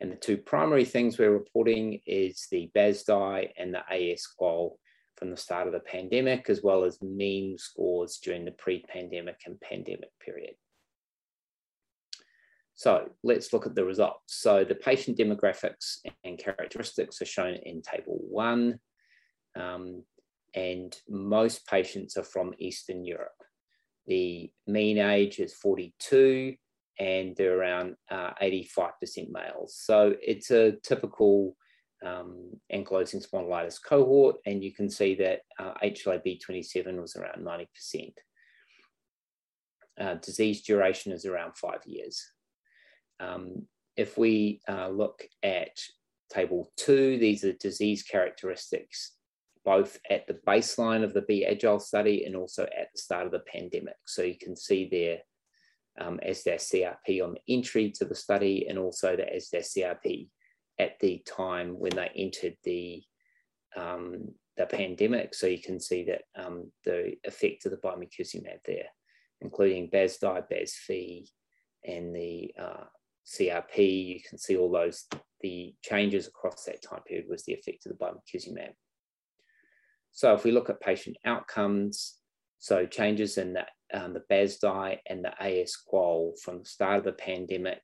And 0.01 0.11
the 0.11 0.15
two 0.15 0.37
primary 0.37 0.85
things 0.85 1.17
we're 1.17 1.31
reporting 1.31 2.01
is 2.05 2.47
the 2.51 2.69
BASDAI 2.75 3.51
and 3.57 3.73
the 3.73 3.83
AS-QOL 3.89 4.75
from 5.17 5.31
the 5.31 5.37
start 5.37 5.67
of 5.67 5.73
the 5.73 5.79
pandemic, 5.79 6.49
as 6.49 6.61
well 6.63 6.83
as 6.83 7.01
mean 7.01 7.57
scores 7.57 8.19
during 8.23 8.45
the 8.45 8.51
pre-pandemic 8.51 9.41
and 9.45 9.59
pandemic 9.59 10.11
period. 10.19 10.53
So 12.75 13.09
let's 13.23 13.51
look 13.51 13.65
at 13.65 13.73
the 13.73 13.83
results. 13.83 14.35
So 14.41 14.63
the 14.63 14.75
patient 14.75 15.17
demographics 15.17 15.97
and 16.23 16.37
characteristics 16.37 17.19
are 17.21 17.25
shown 17.25 17.55
in 17.55 17.81
table 17.81 18.19
one. 18.29 18.79
Um, 19.55 20.03
and 20.53 20.95
most 21.09 21.65
patients 21.65 22.17
are 22.17 22.23
from 22.23 22.53
Eastern 22.59 23.03
Europe. 23.03 23.31
The 24.05 24.51
mean 24.67 24.99
age 24.99 25.39
is 25.39 25.53
42 25.55 26.55
and 26.99 27.35
they're 27.35 27.59
around 27.59 27.95
uh, 28.09 28.31
85% 28.41 29.29
males. 29.29 29.75
So 29.75 30.15
it's 30.21 30.51
a 30.51 30.73
typical 30.83 31.55
um, 32.05 32.51
ankylosing 32.73 33.25
spondylitis 33.25 33.81
cohort, 33.83 34.37
and 34.45 34.63
you 34.63 34.73
can 34.73 34.89
see 34.89 35.15
that 35.15 35.41
uh, 35.59 35.73
HLA-B27 35.83 37.01
was 37.01 37.15
around 37.15 37.45
90%. 37.45 38.13
Uh, 39.99 40.13
disease 40.15 40.61
duration 40.61 41.11
is 41.11 41.25
around 41.25 41.57
five 41.57 41.81
years. 41.85 42.23
Um, 43.19 43.67
if 43.95 44.17
we 44.17 44.61
uh, 44.67 44.89
look 44.89 45.23
at 45.41 45.79
table 46.31 46.71
two, 46.77 47.17
these 47.17 47.43
are 47.43 47.53
disease 47.53 48.03
characteristics, 48.03 49.13
both 49.65 49.97
at 50.09 50.27
the 50.27 50.39
baseline 50.47 51.03
of 51.03 51.13
the 51.13 51.23
Be 51.23 51.45
Agile 51.45 51.79
study 51.79 52.25
and 52.25 52.35
also 52.35 52.63
at 52.63 52.89
the 52.93 53.01
start 53.01 53.25
of 53.25 53.31
the 53.31 53.43
pandemic. 53.51 53.95
So 54.05 54.21
you 54.21 54.37
can 54.39 54.55
see 54.55 54.87
there 54.89 55.17
um, 55.99 56.19
as 56.21 56.43
their 56.43 56.57
CRP 56.57 57.23
on 57.23 57.37
entry 57.49 57.91
to 57.91 58.05
the 58.05 58.13
study 58.13 58.67
and 58.69 58.77
also 58.77 59.15
the, 59.15 59.33
as 59.33 59.49
their 59.49 59.61
CRP 59.61 60.27
at 60.79 60.99
the 60.99 61.23
time 61.27 61.79
when 61.79 61.95
they 61.95 62.09
entered 62.15 62.57
the 62.63 63.03
um, 63.75 64.29
the 64.57 64.65
pandemic. 64.65 65.35
So 65.35 65.47
you 65.47 65.61
can 65.61 65.79
see 65.79 66.03
that 66.05 66.23
um, 66.35 66.71
the 66.83 67.13
effect 67.23 67.65
of 67.65 67.71
the 67.71 67.77
bimekizumab 67.77 68.59
there, 68.65 68.87
including 69.41 69.89
BASDAI, 69.89 70.43
BASFI, 70.51 71.27
and 71.85 72.15
the 72.15 72.51
uh, 72.59 72.85
CRP. 73.25 74.05
You 74.07 74.19
can 74.27 74.37
see 74.37 74.57
all 74.57 74.71
those 74.71 75.05
the 75.41 75.75
changes 75.83 76.27
across 76.27 76.63
that 76.65 76.81
time 76.81 77.01
period 77.03 77.27
was 77.29 77.43
the 77.43 77.53
effect 77.53 77.85
of 77.85 77.97
the 77.97 78.03
bimekizumab. 78.03 78.73
So 80.11 80.33
if 80.33 80.43
we 80.43 80.51
look 80.51 80.69
at 80.69 80.81
patient 80.81 81.17
outcomes, 81.25 82.15
so 82.57 82.87
changes 82.87 83.37
in 83.37 83.53
the, 83.53 83.65
um, 83.93 84.13
the 84.13 84.23
BASDAI 84.31 84.97
and 85.05 85.23
the 85.23 85.39
AS-QOL 85.39 86.39
from 86.39 86.59
the 86.59 86.65
start 86.65 86.97
of 86.97 87.03
the 87.03 87.11
pandemic 87.11 87.83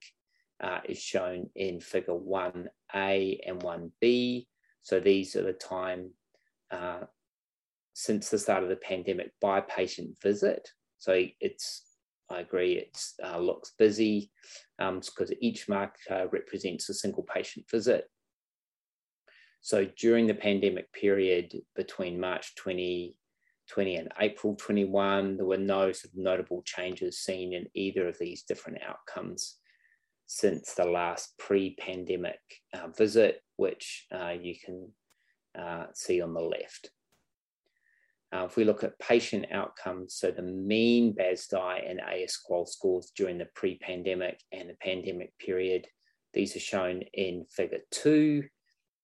uh, 0.62 0.80
is 0.86 1.00
shown 1.00 1.50
in 1.56 1.80
figure 1.80 2.14
1A 2.14 3.40
and 3.46 3.62
1B. 3.62 4.48
So 4.82 5.00
these 5.00 5.36
are 5.36 5.44
the 5.44 5.54
time 5.54 6.12
uh, 6.72 7.02
since 7.94 8.30
the 8.30 8.40
start 8.40 8.64
of 8.64 8.70
the 8.70 8.76
pandemic 8.76 9.32
by 9.42 9.62
patient 9.62 10.18
visit. 10.22 10.70
So 10.98 11.26
it's, 11.40 11.84
I 12.30 12.40
agree, 12.40 12.74
it 12.74 12.98
uh, 13.24 13.40
looks 13.40 13.74
busy 13.78 14.32
because 14.78 15.32
um, 15.32 15.38
each 15.42 15.68
marker 15.70 16.28
represents 16.32 16.90
a 16.90 16.94
single 16.94 17.24
patient 17.24 17.70
visit. 17.70 18.06
So 19.62 19.86
during 19.98 20.28
the 20.28 20.34
pandemic 20.34 20.92
period 20.92 21.56
between 21.76 22.20
March 22.20 22.54
2020 22.56 23.96
and 23.96 24.12
April 24.20 24.56
21, 24.56 25.38
there 25.38 25.46
were 25.46 25.58
no 25.58 25.92
sort 25.94 26.14
of 26.14 26.20
notable 26.20 26.62
changes 26.66 27.20
seen 27.20 27.54
in 27.54 27.68
either 27.74 28.08
of 28.08 28.18
these 28.20 28.44
different 28.44 28.80
outcomes 28.86 29.60
since 30.26 30.74
the 30.74 30.86
last 30.86 31.38
pre-pandemic 31.38 32.40
uh, 32.74 32.88
visit, 32.98 33.42
which 33.58 34.08
uh, 34.12 34.34
you 34.40 34.56
can 34.64 34.90
uh, 35.58 35.86
see 35.94 36.22
on 36.22 36.34
the 36.34 36.42
left. 36.42 36.92
Uh, 38.34 38.46
if 38.46 38.56
we 38.56 38.64
look 38.64 38.84
at 38.84 38.98
patient 38.98 39.46
outcomes, 39.52 40.16
so 40.16 40.32
the 40.32 40.42
mean 40.42 41.14
BASDAI 41.14 41.90
and 41.90 42.00
AS-QOL 42.00 42.68
scores 42.68 43.12
during 43.16 43.38
the 43.38 43.48
pre-pandemic 43.54 44.40
and 44.52 44.70
the 44.70 44.76
pandemic 44.82 45.38
period, 45.38 45.86
these 46.34 46.56
are 46.56 46.60
shown 46.60 47.04
in 47.14 47.46
figure 47.52 47.82
two, 47.92 48.44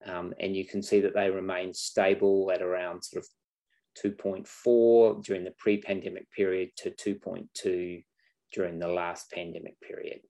um, 0.05 0.33
and 0.39 0.55
you 0.55 0.65
can 0.65 0.81
see 0.81 0.99
that 1.01 1.13
they 1.13 1.29
remain 1.29 1.73
stable 1.73 2.49
at 2.51 2.63
around 2.63 3.03
sort 3.03 3.23
of 3.23 3.29
2.4 4.03 5.23
during 5.23 5.43
the 5.43 5.53
pre-pandemic 5.59 6.31
period 6.31 6.69
to 6.77 6.89
2.2 6.89 8.03
during 8.51 8.79
the 8.79 8.87
last 8.87 9.29
pandemic 9.31 9.79
period. 9.81 10.21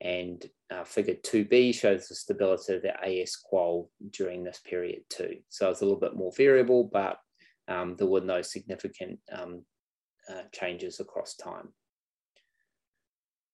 And 0.00 0.44
uh, 0.70 0.84
figure 0.84 1.14
2b 1.14 1.74
shows 1.74 2.06
the 2.08 2.14
stability 2.14 2.74
of 2.74 2.82
the 2.82 2.94
AS-QOL 3.04 3.88
during 4.10 4.44
this 4.44 4.60
period 4.64 5.02
too. 5.10 5.38
So 5.48 5.70
it's 5.70 5.80
a 5.80 5.84
little 5.84 5.98
bit 5.98 6.14
more 6.14 6.32
variable, 6.36 6.88
but 6.92 7.18
um, 7.66 7.96
there 7.96 8.06
were 8.06 8.20
no 8.20 8.42
significant 8.42 9.18
um, 9.32 9.64
uh, 10.30 10.42
changes 10.52 11.00
across 11.00 11.34
time. 11.34 11.70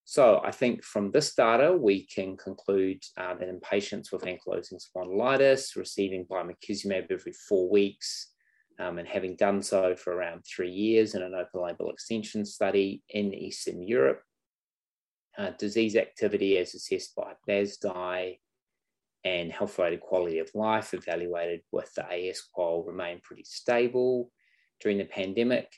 So 0.05 0.43
I 0.45 0.51
think 0.51 0.85
from 0.85 1.11
this 1.11 1.35
data, 1.35 1.73
we 1.73 2.07
can 2.07 2.37
conclude 2.37 3.03
uh, 3.17 3.35
that 3.35 3.49
in 3.49 3.59
patients 3.61 4.13
with 4.13 4.25
ankylosing 4.25 4.79
spondylitis 4.79 5.77
receiving 5.77 6.27
bimekizumab 6.27 7.11
every 7.11 7.33
four 7.49 7.71
weeks 7.71 8.33
um, 8.79 8.99
and 8.99 9.09
having 9.09 9.37
done 9.37 9.63
so 9.63 9.97
for 9.97 10.13
around 10.13 10.45
three 10.45 10.71
years 10.71 11.15
in 11.15 11.23
an 11.23 11.35
open 11.35 11.67
label 11.67 11.91
extension 11.91 12.45
study 12.45 13.03
in 13.09 13.33
Eastern 13.33 13.83
Europe, 13.83 14.23
uh, 15.39 15.51
disease 15.59 15.97
activity 15.97 16.59
as 16.59 16.75
assessed 16.75 17.15
by 17.15 17.33
BASDAI 17.49 18.39
and 19.25 19.51
health-related 19.51 20.01
quality 20.01 20.39
of 20.39 20.51
life 20.55 20.93
evaluated 20.93 21.63
with 21.73 21.93
the 21.95 22.05
AS-QOL 22.05 22.87
remained 22.87 23.23
pretty 23.23 23.45
stable 23.45 24.31
during 24.81 24.99
the 24.99 25.05
pandemic. 25.05 25.73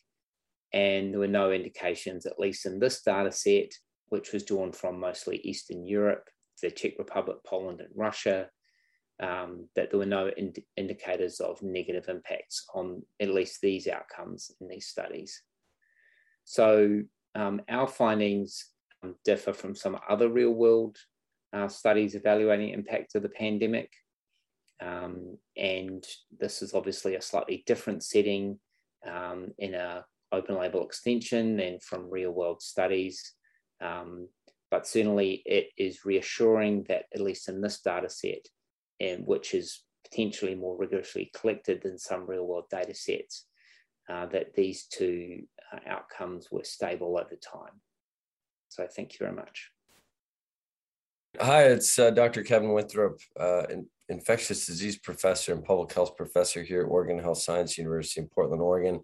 And 0.72 1.12
there 1.12 1.20
were 1.20 1.28
no 1.28 1.52
indications, 1.52 2.26
at 2.26 2.40
least 2.40 2.66
in 2.66 2.80
this 2.80 3.02
data 3.02 3.30
set, 3.30 3.72
which 4.08 4.32
was 4.32 4.44
drawn 4.44 4.72
from 4.72 5.00
mostly 5.00 5.38
Eastern 5.38 5.86
Europe, 5.86 6.28
the 6.60 6.70
Czech 6.70 6.94
Republic, 6.98 7.38
Poland, 7.46 7.80
and 7.80 7.90
Russia, 7.94 8.48
um, 9.22 9.68
that 9.76 9.90
there 9.90 9.98
were 9.98 10.06
no 10.06 10.28
ind 10.36 10.58
indicators 10.76 11.40
of 11.40 11.62
negative 11.62 12.08
impacts 12.08 12.64
on 12.74 13.02
at 13.20 13.30
least 13.30 13.60
these 13.60 13.88
outcomes 13.88 14.50
in 14.60 14.68
these 14.68 14.88
studies. 14.88 15.42
So 16.44 17.02
um, 17.34 17.62
our 17.68 17.86
findings 17.86 18.66
differ 19.24 19.52
from 19.52 19.74
some 19.74 19.98
other 20.08 20.28
real 20.28 20.52
world 20.52 20.96
uh, 21.52 21.68
studies 21.68 22.14
evaluating 22.14 22.70
impact 22.70 23.14
of 23.14 23.22
the 23.22 23.28
pandemic. 23.28 23.92
Um, 24.80 25.38
and 25.56 26.04
this 26.38 26.60
is 26.62 26.74
obviously 26.74 27.14
a 27.14 27.22
slightly 27.22 27.64
different 27.66 28.02
setting 28.04 28.58
um, 29.06 29.52
in 29.58 29.74
a 29.74 30.04
open 30.32 30.56
label 30.58 30.84
extension 30.84 31.56
than 31.56 31.78
from 31.80 32.10
real 32.10 32.32
world 32.32 32.60
studies. 32.60 33.32
Um, 33.80 34.28
but 34.70 34.86
certainly 34.86 35.42
it 35.46 35.68
is 35.78 36.04
reassuring 36.04 36.84
that 36.88 37.04
at 37.14 37.20
least 37.20 37.48
in 37.48 37.60
this 37.60 37.80
data 37.80 38.10
set, 38.10 38.48
and 39.00 39.26
which 39.26 39.54
is 39.54 39.84
potentially 40.08 40.54
more 40.54 40.76
rigorously 40.76 41.30
collected 41.34 41.82
than 41.82 41.98
some 41.98 42.26
real 42.26 42.46
world 42.46 42.64
data 42.70 42.94
sets, 42.94 43.46
uh, 44.08 44.26
that 44.26 44.54
these 44.54 44.86
two 44.86 45.42
uh, 45.72 45.78
outcomes 45.86 46.48
were 46.50 46.64
stable 46.64 47.18
over 47.18 47.36
time. 47.36 47.80
So 48.68 48.82
I 48.82 48.86
thank 48.86 49.14
you 49.14 49.18
very 49.20 49.32
much. 49.32 49.70
Hi, 51.40 51.64
it's 51.64 51.98
uh, 51.98 52.10
Dr. 52.10 52.42
Kevin 52.42 52.72
Winthrop 52.72 53.20
uh, 53.38 53.64
in, 53.68 53.86
infectious 54.08 54.66
disease 54.66 54.98
professor 54.98 55.52
and 55.52 55.64
public 55.64 55.92
health 55.92 56.16
professor 56.16 56.62
here 56.62 56.82
at 56.82 56.88
Oregon 56.88 57.18
Health 57.18 57.38
Science 57.38 57.76
University 57.76 58.20
in 58.20 58.28
Portland, 58.28 58.62
Oregon. 58.62 59.00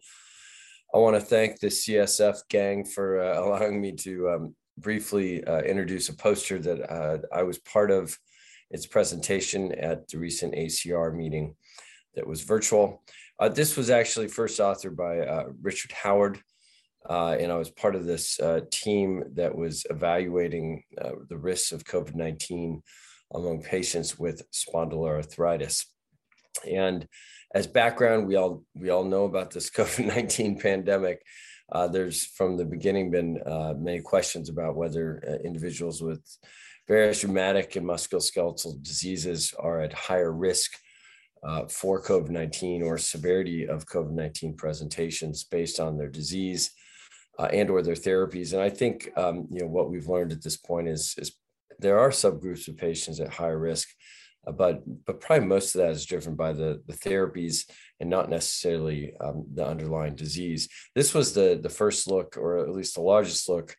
I 0.95 0.99
want 0.99 1.17
to 1.17 1.21
thank 1.21 1.59
the 1.59 1.69
CSF 1.69 2.39
gang 2.49 2.85
for 2.85 3.21
uh, 3.21 3.39
allowing 3.45 3.81
me 3.81 3.93
to 3.93 4.31
um, 4.31 4.55
briefly 4.79 5.45
uh, 5.45 5.61
introduce 5.61 6.09
a 6.09 6.17
poster 6.17 6.59
that 6.59 6.91
uh, 6.91 7.19
I 7.35 7.43
was 7.43 7.59
part 7.59 7.91
of 7.91 8.17
its 8.71 8.87
presentation 8.87 9.73
at 9.73 10.09
the 10.09 10.19
recent 10.19 10.55
ACR 10.55 11.15
meeting 11.15 11.55
that 12.15 12.27
was 12.27 12.43
virtual. 12.43 13.03
Uh, 13.39 13.49
this 13.49 13.77
was 13.77 13.91
actually 13.91 14.29
first 14.29 14.61
authored 14.61 14.97
by 14.97 15.45
Richard 15.61 15.93
Howard, 15.93 16.41
uh, 17.09 17.37
and 17.39 17.51
I 17.51 17.57
was 17.57 17.71
part 17.71 17.97
of 17.97 18.05
this 18.05 18.39
uh, 18.41 18.61
team 18.71 19.25
that 19.35 19.55
was 19.55 19.85
evaluating 19.91 20.85
uh, 21.01 21.13
the 21.29 21.37
risks 21.37 21.73
of 21.73 21.85
COVID 21.85 22.15
19 22.15 22.83
among 23.35 23.63
patients 23.63 24.19
with 24.19 24.43
spondyloarthritis. 24.53 25.87
And 26.71 27.09
as 27.55 27.67
background, 27.67 28.27
we 28.27 28.37
all 28.37 28.65
we 28.75 28.91
all 28.91 29.05
know 29.05 29.25
about 29.25 29.51
this 29.51 29.71
COVID 29.77 30.07
19 30.07 30.61
pandemic. 30.61 31.23
Uh, 31.71 31.89
there's 31.89 32.27
from 32.27 32.57
the 32.57 32.65
beginning 32.65 33.11
been 33.11 33.41
uh, 33.47 33.75
many 33.77 34.01
questions 34.01 34.49
about 34.49 34.77
whether 34.77 35.23
uh, 35.27 35.47
individuals 35.47 36.03
with 36.03 36.23
various 36.87 37.25
rheumatic 37.25 37.77
and 37.77 37.87
musculoskeletal 37.87 38.83
diseases 38.83 39.55
are 39.59 39.81
at 39.81 39.93
higher 39.93 40.33
risk 40.33 40.73
uh, 41.43 41.67
for 41.67 42.03
COVID 42.03 42.31
19 42.31 42.83
or 42.83 42.99
severity 42.99 43.67
of 43.67 43.87
COVID 43.87 44.13
19 44.13 44.55
presentations 44.55 45.45
based 45.45 45.81
on 45.81 45.97
their 45.97 46.09
disease 46.09 46.71
uh, 47.39 47.49
and 47.53 47.71
or 47.71 47.83
their 47.83 47.95
therapies. 47.95 48.53
And 48.53 48.63
I 48.63 48.71
think 48.71 49.11
um, 49.17 49.47
you 49.51 49.61
know 49.61 49.69
what 49.69 49.91
we've 49.91 50.09
learned 50.09 50.33
at 50.33 50.43
this 50.43 50.57
point 50.57 50.89
is, 50.89 51.15
is 51.19 51.37
there 51.79 51.99
are 51.99 52.11
subgroups 52.11 52.69
of 52.69 52.77
patients 52.77 53.21
at 53.21 53.33
higher 53.33 53.59
risk, 53.59 53.89
uh, 54.47 54.53
but 54.53 54.83
but 55.07 55.21
probably 55.21 55.47
most 55.47 55.75
of 55.75 55.81
that 55.81 55.91
is 55.91 56.07
driven 56.07 56.35
by 56.35 56.53
the, 56.53 56.83
the 56.87 56.95
therapies 56.95 57.71
and 58.01 58.11
not 58.11 58.31
necessarily 58.31 59.15
um, 59.21 59.47
the 59.55 59.67
underlying 59.67 60.15
disease. 60.15 60.69
This 60.95 61.15
was 61.15 61.33
the 61.33 61.59
the 61.63 61.71
first 61.71 62.07
look, 62.07 62.37
or 62.37 62.59
at 62.59 62.71
least 62.71 62.95
the 62.95 63.03
largest 63.03 63.49
look, 63.49 63.77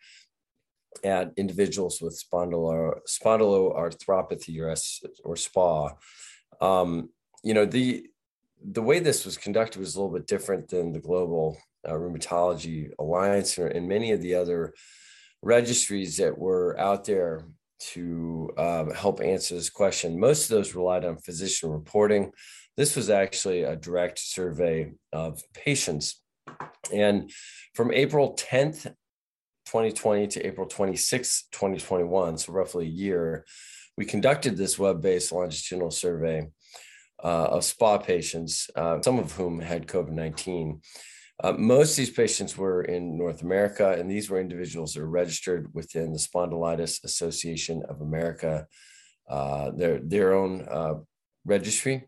at 1.04 1.34
individuals 1.38 2.02
with 2.02 2.22
spondylo, 2.22 3.00
spondyloarthropathy 3.08 4.60
or, 4.60 4.76
or 5.24 5.36
SPA. 5.36 5.96
Um, 6.62 7.10
you 7.44 7.54
know 7.54 7.66
the 7.66 8.08
the 8.66 8.82
way 8.82 9.00
this 9.00 9.26
was 9.26 9.38
conducted 9.38 9.80
was 9.80 9.96
a 9.96 10.02
little 10.02 10.14
bit 10.14 10.28
different 10.28 10.70
than 10.70 10.94
the 10.94 11.00
global 11.00 11.58
uh, 11.88 11.94
rheumatology 11.94 12.92
alliance 13.00 13.58
and 13.58 13.88
many 13.88 14.12
of 14.12 14.22
the 14.22 14.36
other 14.36 14.74
registries 15.42 16.18
that 16.18 16.38
were 16.38 16.80
out 16.80 17.06
there 17.06 17.46
to 17.80 18.50
um, 18.58 18.92
help 18.92 19.22
answer 19.22 19.56
this 19.56 19.70
question. 19.70 20.20
Most 20.20 20.44
of 20.44 20.50
those 20.50 20.76
relied 20.76 21.04
on 21.04 21.18
physician 21.18 21.70
reporting. 21.70 22.32
This 22.78 22.96
was 22.96 23.10
actually 23.10 23.64
a 23.64 23.76
direct 23.76 24.20
survey 24.20 24.94
of 25.12 25.42
patients. 25.54 26.22
And 26.94 27.32
from 27.76 27.92
April 27.92 28.36
10th, 28.36 28.84
2020 29.66 30.28
to 30.28 30.46
April 30.46 30.68
26th, 30.68 31.44
2021, 31.52 32.38
so 32.38 32.54
roughly 32.54 32.86
a 32.86 32.90
year, 32.90 33.46
we 33.98 34.06
conducted 34.06 34.58
this 34.58 34.80
web 34.80 35.02
based 35.02 35.32
longitudinal 35.32 35.92
survey 35.92 36.48
uh, 37.24 37.46
of 37.46 37.64
SPA 37.64 37.98
patients, 37.98 38.70
uh, 38.76 39.02
some 39.02 39.20
of 39.20 39.32
whom 39.34 39.60
had 39.60 39.88
COVID 39.88 40.12
19. 40.12 40.82
Uh, 41.44 41.52
most 41.52 41.92
of 41.92 41.98
these 41.98 42.10
patients 42.10 42.58
were 42.58 42.84
in 42.84 43.18
North 43.18 43.42
America, 43.42 43.96
and 44.00 44.10
these 44.10 44.30
were 44.30 44.40
individuals 44.40 44.94
that 44.94 45.02
are 45.02 45.10
registered 45.10 45.70
within 45.74 46.14
the 46.14 46.20
Spondylitis 46.20 47.04
Association 47.04 47.84
of 47.90 48.00
America, 48.00 48.66
uh, 49.30 49.72
their 49.72 50.00
their 50.00 50.34
own 50.34 50.66
uh, 50.72 50.96
registry, 51.44 52.08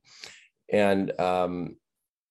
and 0.71 1.19
um, 1.19 1.75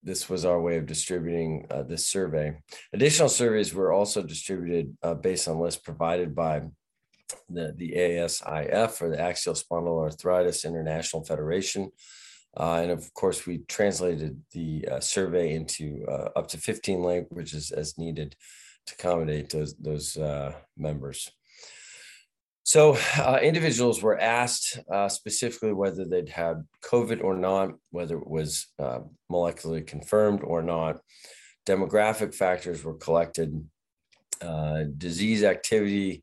this 0.02 0.30
was 0.30 0.46
our 0.46 0.61
way 0.61 0.78
of 0.78 0.87
distributing 0.87 1.66
uh, 1.70 1.82
this 1.82 2.06
survey. 2.06 2.56
Additional 2.94 3.28
surveys 3.28 3.75
were 3.75 3.92
also 3.92 4.23
distributed 4.23 4.96
uh, 5.02 5.14
based 5.14 5.46
on 5.46 5.58
lists 5.58 5.80
provided 5.80 6.34
by 6.34 6.62
the, 7.49 7.75
the 7.76 7.93
ASIF 7.93 9.00
or 9.02 9.08
the 9.10 9.21
Axial 9.21 9.54
Spondyloarthritis 9.54 10.64
International 10.64 11.25
Federation. 11.25 11.90
Uh, 12.56 12.80
and 12.82 12.90
of 12.90 13.12
course, 13.14 13.47
we 13.47 13.58
translated 13.69 14.40
the 14.52 14.86
uh, 14.90 15.00
survey 15.00 15.54
into 15.54 16.04
uh, 16.08 16.30
up 16.36 16.47
to 16.49 16.58
15 16.58 17.02
languages 17.02 17.71
as 17.73 17.99
needed 17.99 18.36
to 18.86 18.95
accommodate 18.99 19.50
those, 19.50 19.75
those 19.76 20.17
uh, 20.17 20.52
members. 20.76 21.30
So, 22.62 22.97
uh, 23.19 23.40
individuals 23.43 24.02
were 24.02 24.19
asked 24.19 24.78
uh, 24.90 25.08
specifically 25.08 25.73
whether 25.73 26.04
they'd 26.04 26.30
had 26.30 26.64
COVID 26.82 27.23
or 27.23 27.36
not, 27.36 27.73
whether 27.90 28.17
it 28.17 28.26
was 28.26 28.69
molecularly 29.30 29.86
confirmed 29.86 30.40
or 30.43 30.62
not. 30.62 31.00
Demographic 31.67 32.34
factors 32.34 32.82
were 32.82 32.95
collected, 32.95 33.69
disease 34.97 35.45
activity 35.45 36.23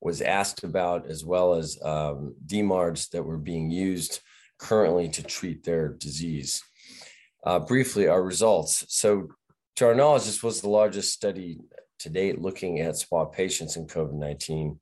was 0.00 0.22
asked 0.22 0.62
about, 0.62 1.10
as 1.10 1.24
well 1.24 1.54
as 1.54 1.78
um, 1.82 2.34
DMARDs 2.46 3.10
that 3.10 3.24
were 3.24 3.38
being 3.38 3.70
used 3.70 4.20
currently 4.60 5.08
to 5.08 5.22
treat 5.22 5.64
their 5.64 5.88
disease. 5.88 6.62
Uh, 7.44 7.58
briefly, 7.58 8.06
our 8.06 8.22
results. 8.22 8.84
So, 8.88 9.28
to 9.76 9.86
our 9.86 9.94
knowledge, 9.94 10.24
this 10.24 10.42
was 10.42 10.60
the 10.60 10.68
largest 10.68 11.14
study 11.14 11.58
to 12.00 12.10
date 12.10 12.40
looking 12.40 12.80
at 12.80 12.96
SPA 12.96 13.24
patients 13.24 13.76
in 13.76 13.86
COVID 13.86 14.12
19. 14.12 14.78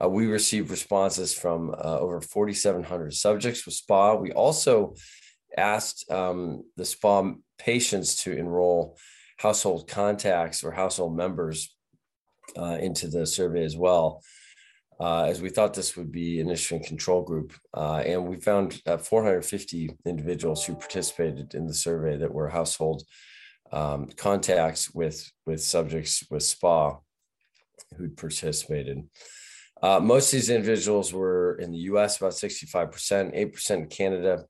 Uh, 0.00 0.08
we 0.08 0.26
received 0.26 0.70
responses 0.70 1.34
from 1.34 1.70
uh, 1.70 1.98
over 1.98 2.20
4,700 2.20 3.12
subjects 3.14 3.66
with 3.66 3.74
SPA. 3.74 4.14
We 4.14 4.30
also 4.30 4.94
asked 5.56 6.08
um, 6.10 6.62
the 6.76 6.84
SPA 6.84 7.32
patients 7.58 8.22
to 8.22 8.36
enroll 8.36 8.96
household 9.38 9.88
contacts 9.88 10.62
or 10.62 10.70
household 10.70 11.16
members 11.16 11.74
uh, 12.56 12.78
into 12.80 13.08
the 13.08 13.26
survey 13.26 13.64
as 13.64 13.76
well 13.76 14.22
uh, 15.00 15.24
as 15.24 15.40
we 15.40 15.48
thought 15.48 15.74
this 15.74 15.96
would 15.96 16.10
be 16.10 16.40
an 16.40 16.48
interesting 16.48 16.82
control 16.82 17.22
group. 17.22 17.52
Uh, 17.72 18.02
and 18.04 18.26
we 18.26 18.36
found 18.36 18.80
uh, 18.86 18.96
450 18.96 19.90
individuals 20.04 20.64
who 20.64 20.74
participated 20.74 21.54
in 21.54 21.66
the 21.66 21.74
survey 21.74 22.16
that 22.16 22.32
were 22.32 22.48
household 22.48 23.04
um, 23.70 24.08
contacts 24.16 24.92
with, 24.92 25.30
with 25.46 25.62
subjects 25.62 26.24
with 26.30 26.42
SPA 26.42 26.98
who'd 27.96 28.16
participated. 28.16 29.04
Uh, 29.80 30.00
most 30.00 30.32
of 30.32 30.38
these 30.38 30.50
individuals 30.50 31.12
were 31.12 31.54
in 31.56 31.70
the 31.70 31.78
US, 31.78 32.16
about 32.16 32.32
65%, 32.32 32.92
8% 33.36 33.70
in 33.70 33.86
Canada, 33.86 34.44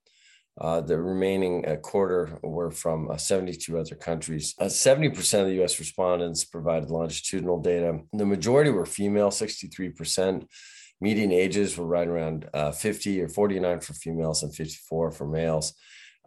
uh, 0.61 0.81
the 0.81 0.99
remaining 0.99 1.67
uh, 1.67 1.77
quarter 1.77 2.39
were 2.43 2.71
from 2.71 3.11
uh, 3.11 3.17
72 3.17 3.79
other 3.79 3.95
countries. 3.95 4.55
70% 4.61 5.35
uh, 5.35 5.41
of 5.43 5.47
the 5.47 5.63
US 5.65 5.79
respondents 5.79 6.45
provided 6.45 6.91
longitudinal 6.91 7.61
data. 7.61 8.01
The 8.13 8.27
majority 8.27 8.71
were 8.71 8.87
female, 8.87 9.31
63%. 9.31 10.47
Median 11.01 11.31
ages 11.31 11.79
were 11.79 11.87
right 11.87 12.09
around 12.09 12.49
uh, 12.53 12.73
50 12.73 13.23
or 13.23 13.29
49 13.29 13.81
for 13.81 13.95
females 13.95 14.43
and 14.43 14.55
54 14.55 15.13
for 15.13 15.27
males. 15.29 15.75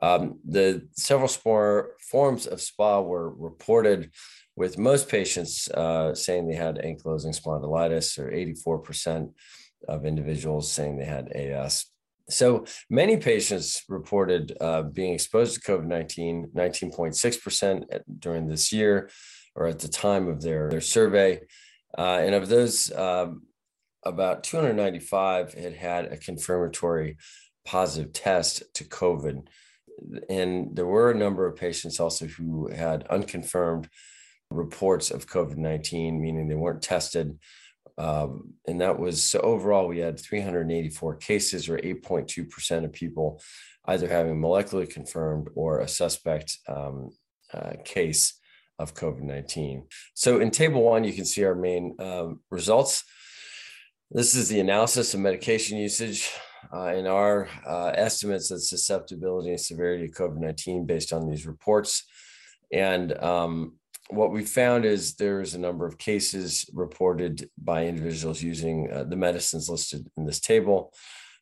Um, 0.01 0.39
the 0.47 0.87
several 0.93 1.27
spore 1.27 1.91
forms 1.99 2.47
of 2.47 2.61
SPA 2.61 3.01
were 3.01 3.29
reported 3.35 4.11
with 4.55 4.77
most 4.77 5.09
patients 5.09 5.69
uh, 5.69 6.15
saying 6.15 6.47
they 6.47 6.55
had 6.55 6.77
ankylosing 6.77 7.39
spondylitis, 7.39 8.17
or 8.17 8.31
84% 8.31 9.31
of 9.87 10.05
individuals 10.05 10.71
saying 10.71 10.97
they 10.97 11.05
had 11.05 11.29
AS. 11.29 11.90
So 12.29 12.65
many 12.89 13.17
patients 13.17 13.83
reported 13.89 14.55
uh, 14.61 14.83
being 14.83 15.13
exposed 15.13 15.55
to 15.55 15.71
COVID 15.71 15.85
19, 15.85 16.51
19.6% 16.55 18.01
during 18.19 18.47
this 18.47 18.71
year 18.71 19.09
or 19.55 19.67
at 19.67 19.79
the 19.79 19.87
time 19.87 20.27
of 20.27 20.41
their, 20.41 20.69
their 20.69 20.81
survey. 20.81 21.41
Uh, 21.97 22.19
and 22.21 22.35
of 22.35 22.47
those, 22.47 22.91
um, 22.93 23.43
about 24.03 24.43
295 24.43 25.53
had 25.53 25.73
had 25.73 26.05
a 26.05 26.17
confirmatory 26.17 27.17
positive 27.65 28.13
test 28.13 28.63
to 28.73 28.83
COVID. 28.83 29.45
And 30.29 30.75
there 30.75 30.87
were 30.87 31.11
a 31.11 31.17
number 31.17 31.45
of 31.45 31.57
patients 31.57 31.99
also 31.99 32.25
who 32.25 32.71
had 32.71 33.05
unconfirmed 33.07 33.89
reports 34.49 35.11
of 35.11 35.27
COVID 35.27 35.57
19, 35.57 36.21
meaning 36.21 36.47
they 36.47 36.55
weren't 36.55 36.81
tested 36.81 37.37
um, 37.97 38.53
and 38.67 38.81
that 38.81 38.99
was 38.99 39.23
so 39.23 39.39
overall, 39.39 39.87
we 39.87 39.99
had 39.99 40.19
384 40.19 41.15
cases, 41.17 41.69
or 41.69 41.77
8.2% 41.77 42.85
of 42.85 42.93
people 42.93 43.41
either 43.85 44.07
having 44.07 44.39
molecularly 44.39 44.89
confirmed 44.89 45.49
or 45.55 45.79
a 45.79 45.87
suspect 45.87 46.57
um, 46.67 47.09
uh, 47.53 47.73
case 47.83 48.39
of 48.79 48.93
COVID 48.93 49.21
19. 49.21 49.85
So 50.13 50.39
in 50.39 50.51
table 50.51 50.81
one, 50.81 51.03
you 51.03 51.13
can 51.13 51.25
see 51.25 51.43
our 51.43 51.55
main 51.55 51.95
um, 51.99 52.39
results. 52.49 53.03
This 54.09 54.35
is 54.35 54.49
the 54.49 54.59
analysis 54.59 55.13
of 55.13 55.19
medication 55.19 55.77
usage 55.77 56.31
uh, 56.73 56.93
in 56.93 57.07
our 57.07 57.47
uh, 57.65 57.91
estimates 57.95 58.51
of 58.51 58.61
susceptibility 58.61 59.49
and 59.49 59.59
severity 59.59 60.05
of 60.05 60.11
COVID 60.11 60.37
19 60.37 60.85
based 60.85 61.13
on 61.13 61.29
these 61.29 61.45
reports. 61.45 62.03
And 62.71 63.11
um, 63.21 63.75
what 64.11 64.31
we 64.31 64.43
found 64.43 64.85
is 64.85 65.15
there's 65.15 65.55
a 65.55 65.59
number 65.59 65.85
of 65.85 65.97
cases 65.97 66.69
reported 66.73 67.49
by 67.57 67.85
individuals 67.85 68.43
using 68.43 68.91
uh, 68.91 69.05
the 69.05 69.15
medicines 69.15 69.69
listed 69.69 70.07
in 70.17 70.25
this 70.25 70.39
table. 70.39 70.93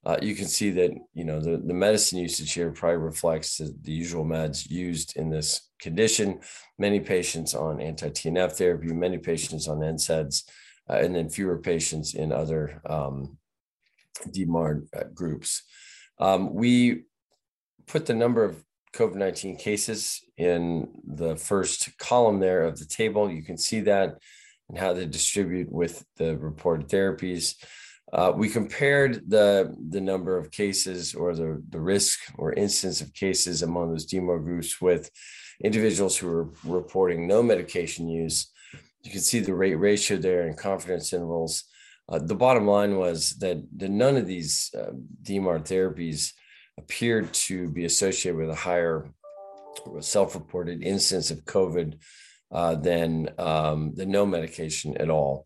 uh, 0.05 0.17
you 0.21 0.33
can 0.33 0.45
see 0.47 0.69
that 0.69 0.91
you 1.13 1.25
know 1.25 1.39
the, 1.41 1.57
the 1.57 1.73
medicine 1.73 2.19
usage 2.19 2.53
here 2.53 2.71
probably 2.71 2.97
reflects 2.97 3.57
the, 3.57 3.75
the 3.81 3.91
usual 3.91 4.23
meds 4.23 4.69
used 4.69 5.17
in 5.17 5.29
this 5.29 5.69
condition. 5.81 6.39
Many 6.77 6.99
patients 6.99 7.53
on 7.53 7.81
anti-TNF 7.81 8.53
therapy, 8.53 8.87
many 8.93 9.17
patients 9.17 9.67
on 9.67 9.79
NSAIDs, 9.79 10.43
uh, 10.89 10.93
and 10.93 11.13
then 11.15 11.29
fewer 11.29 11.57
patients 11.57 12.13
in 12.13 12.31
other 12.31 12.81
um, 12.85 13.37
DMARD 14.27 14.87
uh, 14.95 15.03
groups. 15.13 15.63
Um, 16.19 16.53
we 16.53 17.03
put 17.87 18.05
the 18.05 18.13
number 18.13 18.43
of 18.43 18.63
COVID 18.93 19.15
19 19.15 19.57
cases 19.57 20.21
in 20.37 20.89
the 21.05 21.35
first 21.35 21.97
column 21.97 22.39
there 22.39 22.63
of 22.63 22.79
the 22.79 22.85
table. 22.85 23.31
You 23.31 23.43
can 23.43 23.57
see 23.57 23.81
that 23.81 24.17
and 24.69 24.77
how 24.77 24.93
they 24.93 25.05
distribute 25.05 25.71
with 25.71 26.05
the 26.17 26.37
reported 26.37 26.87
therapies. 26.89 27.55
Uh, 28.11 28.31
we 28.35 28.49
compared 28.49 29.29
the, 29.29 29.75
the 29.89 30.01
number 30.01 30.37
of 30.37 30.51
cases 30.51 31.13
or 31.13 31.35
the, 31.35 31.61
the 31.69 31.79
risk 31.79 32.19
or 32.37 32.53
instance 32.53 33.01
of 33.01 33.13
cases 33.13 33.61
among 33.61 33.91
those 33.91 34.07
DMARD 34.07 34.43
groups 34.43 34.81
with 34.81 35.11
individuals 35.63 36.17
who 36.17 36.27
were 36.27 36.49
reporting 36.63 37.27
no 37.27 37.43
medication 37.43 38.07
use. 38.07 38.51
You 39.03 39.11
can 39.11 39.21
see 39.21 39.39
the 39.39 39.53
rate 39.53 39.75
ratio 39.75 40.17
there 40.17 40.47
and 40.47 40.57
confidence 40.57 41.13
intervals. 41.13 41.65
Uh, 42.07 42.19
the 42.19 42.35
bottom 42.35 42.65
line 42.65 42.97
was 42.97 43.35
that, 43.39 43.63
that 43.77 43.89
none 43.89 44.17
of 44.17 44.25
these 44.25 44.71
uh, 44.75 44.91
therapies 45.23 46.33
appeared 46.79 47.33
to 47.33 47.69
be 47.69 47.85
associated 47.85 48.37
with 48.37 48.49
a 48.49 48.55
higher 48.55 49.09
self-reported 49.99 50.81
incidence 50.81 51.31
of 51.31 51.45
COVID 51.45 51.99
uh, 52.51 52.75
than, 52.75 53.29
um, 53.37 53.93
than 53.95 54.09
no 54.11 54.25
medication 54.25 54.97
at 54.97 55.09
all. 55.09 55.45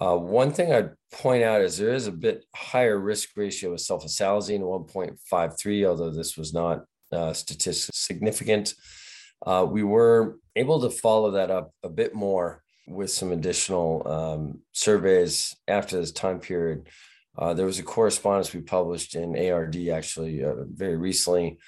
Uh, 0.00 0.16
one 0.16 0.52
thing 0.52 0.72
I'd 0.72 0.90
point 1.12 1.44
out 1.44 1.60
is 1.60 1.78
there 1.78 1.94
is 1.94 2.08
a 2.08 2.12
bit 2.12 2.44
higher 2.54 2.98
risk 2.98 3.30
ratio 3.36 3.70
with 3.72 3.80
sulfasalazine, 3.80 4.60
1.53, 4.60 5.86
although 5.86 6.10
this 6.10 6.36
was 6.36 6.52
not 6.52 6.84
uh, 7.12 7.32
statistically 7.32 7.92
significant. 7.94 8.74
Uh, 9.46 9.66
we 9.68 9.82
were 9.82 10.38
able 10.56 10.80
to 10.80 10.90
follow 10.90 11.32
that 11.32 11.50
up 11.50 11.70
a 11.82 11.88
bit 11.88 12.14
more 12.14 12.62
with 12.86 13.10
some 13.10 13.32
additional 13.32 14.06
um, 14.06 14.60
surveys 14.72 15.54
after 15.68 15.96
this 15.96 16.12
time 16.12 16.40
period. 16.40 16.88
Uh, 17.36 17.54
there 17.54 17.66
was 17.66 17.78
a 17.78 17.82
correspondence 17.82 18.52
we 18.52 18.60
published 18.60 19.14
in 19.14 19.50
ARD 19.50 19.76
actually 19.88 20.44
uh, 20.44 20.54
very 20.68 20.96
recently 20.96 21.58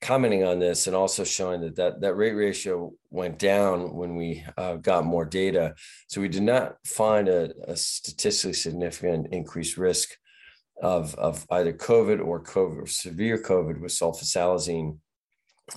commenting 0.00 0.42
on 0.44 0.58
this 0.58 0.88
and 0.88 0.96
also 0.96 1.22
showing 1.22 1.60
that 1.60 1.76
that, 1.76 2.00
that 2.00 2.14
rate 2.14 2.32
ratio 2.32 2.92
went 3.10 3.38
down 3.38 3.94
when 3.94 4.16
we 4.16 4.44
uh, 4.58 4.74
got 4.74 5.04
more 5.04 5.24
data. 5.24 5.74
So 6.08 6.20
we 6.20 6.28
did 6.28 6.42
not 6.42 6.76
find 6.84 7.28
a, 7.28 7.52
a 7.68 7.76
statistically 7.76 8.54
significant 8.54 9.28
increased 9.32 9.78
risk 9.78 10.10
of, 10.82 11.14
of 11.14 11.46
either 11.50 11.72
COVID 11.72 12.24
or 12.24 12.42
COVID 12.42 12.88
severe 12.88 13.38
COVID 13.38 13.80
with 13.80 13.92
sulfasalazine 13.92 14.98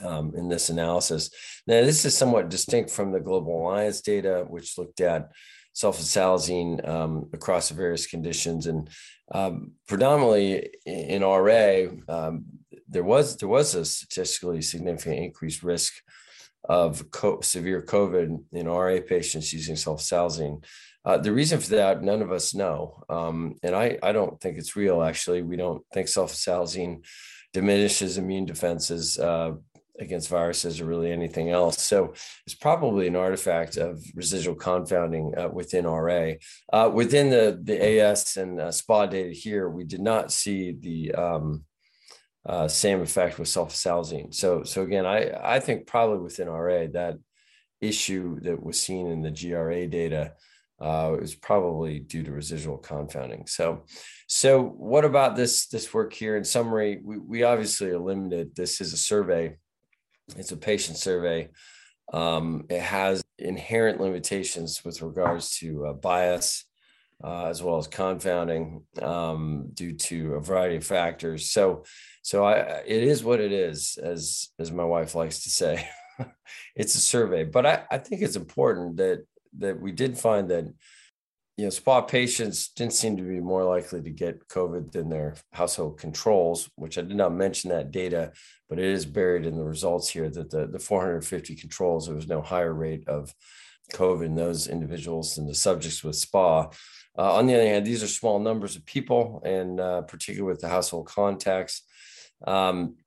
um, 0.03 0.34
in 0.36 0.49
this 0.49 0.69
analysis. 0.69 1.29
Now, 1.67 1.81
this 1.81 2.03
is 2.03 2.17
somewhat 2.17 2.49
distinct 2.49 2.89
from 2.89 3.12
the 3.12 3.19
Global 3.19 3.62
Alliance 3.62 4.01
data, 4.01 4.45
which 4.47 4.77
looked 4.77 5.01
at 5.01 5.29
sulfasalazine 5.75 6.88
um, 6.88 7.29
across 7.34 7.69
various 7.69 8.08
conditions. 8.08 8.65
And 8.65 8.89
um, 9.31 9.71
predominantly 9.88 10.69
in 10.85 11.23
RA, 11.23 11.85
um, 12.07 12.45
there 12.88 13.03
was 13.03 13.38
there 13.38 13.49
was 13.49 13.73
a 13.75 13.83
statistically 13.85 14.61
significant 14.61 15.17
increased 15.17 15.63
risk 15.63 15.93
of 16.67 17.09
co- 17.11 17.41
severe 17.41 17.81
COVID 17.81 18.43
in 18.51 18.67
RA 18.67 18.99
patients 19.07 19.53
using 19.53 19.75
sulfasalazine. 19.75 20.63
Uh, 21.03 21.17
the 21.17 21.31
reason 21.31 21.59
for 21.59 21.69
that, 21.69 22.01
none 22.01 22.21
of 22.21 22.31
us 22.31 22.55
know, 22.55 23.03
um, 23.09 23.55
and 23.63 23.75
I 23.75 23.97
I 24.01 24.11
don't 24.11 24.39
think 24.39 24.57
it's 24.57 24.75
real. 24.75 25.01
Actually, 25.01 25.41
we 25.41 25.55
don't 25.55 25.83
think 25.93 26.07
sulfasalazine 26.07 27.03
diminishes 27.53 28.17
immune 28.17 28.45
defenses. 28.45 29.17
Uh, 29.17 29.53
against 29.99 30.29
viruses 30.29 30.81
or 30.81 30.86
really 30.86 31.12
anything 31.12 31.49
else. 31.49 31.81
So 31.81 32.13
it's 32.45 32.55
probably 32.55 33.08
an 33.08 33.15
artifact 33.15 33.77
of 33.77 34.03
residual 34.13 34.55
confounding 34.55 35.34
uh, 35.38 35.49
within 35.49 35.86
RA. 35.86 36.34
Uh, 36.71 36.89
within 36.93 37.29
the, 37.29 37.60
the 37.62 37.99
AS 37.99 38.38
and 38.38 38.60
uh, 38.60 38.71
SPA 38.71 39.05
data 39.08 39.31
here, 39.31 39.69
we 39.69 39.84
did 39.84 40.01
not 40.01 40.31
see 40.31 40.71
the 40.73 41.13
um, 41.13 41.63
uh, 42.45 42.67
same 42.67 43.01
effect 43.01 43.39
with 43.39 43.47
sulfasalazine. 43.47 44.34
So, 44.34 44.63
so 44.63 44.84
again, 44.84 45.05
I, 45.05 45.31
I 45.55 45.60
think 45.60 45.88
probably 45.88 46.19
within 46.19 46.49
RA, 46.49 46.88
that 46.93 47.15
issue 47.81 48.39
that 48.41 48.63
was 48.63 48.81
seen 48.81 49.08
in 49.08 49.21
the 49.21 49.31
GRA 49.31 49.88
data 49.88 50.34
uh, 50.79 51.15
is 51.21 51.36
probably 51.36 51.99
due 51.99 52.23
to 52.23 52.31
residual 52.31 52.77
confounding. 52.77 53.47
So, 53.47 53.86
so 54.27 54.62
what 54.62 55.05
about 55.05 55.36
this 55.36 55.67
this 55.67 55.93
work 55.93 56.12
here? 56.12 56.36
In 56.36 56.43
summary, 56.43 56.99
we, 57.01 57.17
we 57.17 57.43
obviously 57.43 57.89
are 57.91 57.99
limited. 57.99 58.55
This 58.55 58.81
is 58.81 58.91
a 58.91 58.97
survey 58.97 59.55
it's 60.38 60.51
a 60.51 60.57
patient 60.57 60.97
survey. 60.97 61.49
Um, 62.13 62.65
it 62.69 62.81
has 62.81 63.23
inherent 63.38 63.99
limitations 63.99 64.83
with 64.85 65.01
regards 65.01 65.57
to 65.57 65.88
uh, 65.88 65.93
bias 65.93 66.65
uh, 67.23 67.45
as 67.45 67.63
well 67.63 67.77
as 67.77 67.88
confounding 67.88 68.83
um, 69.01 69.69
due 69.73 69.93
to 69.93 70.33
a 70.33 70.41
variety 70.41 70.77
of 70.77 70.85
factors. 70.85 71.49
So, 71.49 71.85
so 72.21 72.43
I, 72.43 72.53
it 72.85 73.03
is 73.03 73.23
what 73.23 73.39
it 73.39 73.51
is, 73.51 73.97
as 74.01 74.49
as 74.59 74.71
my 74.71 74.83
wife 74.83 75.15
likes 75.15 75.43
to 75.43 75.49
say. 75.49 75.88
it's 76.75 76.95
a 76.95 76.99
survey, 76.99 77.43
but 77.43 77.65
I, 77.65 77.83
I 77.89 77.97
think 77.99 78.21
it's 78.21 78.35
important 78.35 78.97
that 78.97 79.25
that 79.59 79.79
we 79.79 79.91
did 79.91 80.17
find 80.17 80.49
that 80.49 80.65
you 81.58 81.63
know, 81.63 81.70
SPA 81.70 82.02
patients 82.02 82.68
didn't 82.70 82.94
seem 82.94 83.15
to 83.15 83.24
be 83.24 83.39
more 83.39 83.63
likely 83.63 84.02
to 84.02 84.10
get 84.10 84.48
COVID 84.50 84.91
than 84.91 85.10
their 85.10 85.36
household 85.54 85.98
controls, 85.98 86.70
which 86.76 86.98
I 86.98 87.02
did 87.02 87.15
not 87.15 87.34
mention 87.34 87.70
that 87.70 87.91
data, 87.91 88.34
but 88.68 88.78
it 88.78 88.86
is 88.86 89.06
buried 89.06 89.46
in 89.46 89.56
the 89.56 89.63
results 89.63 90.10
here 90.10 90.30
that 90.30 90.50
the, 90.50 90.68
the 90.68 90.80
450 90.80 91.56
controls, 91.56 92.08
there 92.08 92.15
was 92.15 92.28
no 92.28 92.41
higher 92.41 92.74
rate 92.74 93.08
of 93.08 93.34
COVID 93.94 94.26
in 94.26 94.36
those 94.36 94.68
individuals 94.68 95.36
than 95.36 95.48
the 95.48 95.56
subjects 95.56 96.04
with 96.04 96.18
SPA. 96.18 96.70
Uh, 97.18 97.36
on 97.36 97.48
the 97.48 97.56
other 97.56 97.65
hand, 97.65 97.86
these 97.86 98.04
are 98.04 98.08
small 98.08 98.39
numbers 98.39 98.76
of 98.76 98.86
people, 98.86 99.41
and 99.46 99.80
uh, 99.80 100.02
particularly 100.02 100.52
with 100.52 100.60
the 100.60 100.68
household 100.68 101.08
contacts. 101.08 101.84
Um, 102.46 102.98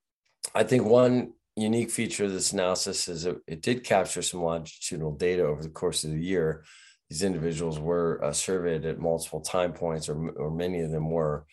I 0.55 0.63
think 0.63 0.85
one 0.85 1.33
unique 1.55 1.91
feature 1.91 2.25
of 2.25 2.31
this 2.31 2.53
analysis 2.53 3.07
is 3.07 3.25
it, 3.25 3.37
it 3.45 3.61
did 3.61 3.83
capture 3.83 4.23
some 4.23 4.41
longitudinal 4.41 5.11
data 5.11 5.43
over 5.43 5.61
the 5.61 5.69
course 5.69 6.03
of 6.03 6.11
the 6.11 6.23
year 6.23 6.63
these 7.09 7.23
individuals 7.23 7.79
were 7.79 8.23
uh, 8.23 8.31
surveyed 8.31 8.85
at 8.85 8.99
multiple 8.99 9.41
time 9.41 9.73
points, 9.73 10.09
or, 10.09 10.29
or 10.31 10.51
many 10.51 10.81
of 10.81 10.91
them 10.91 11.09
were. 11.09 11.45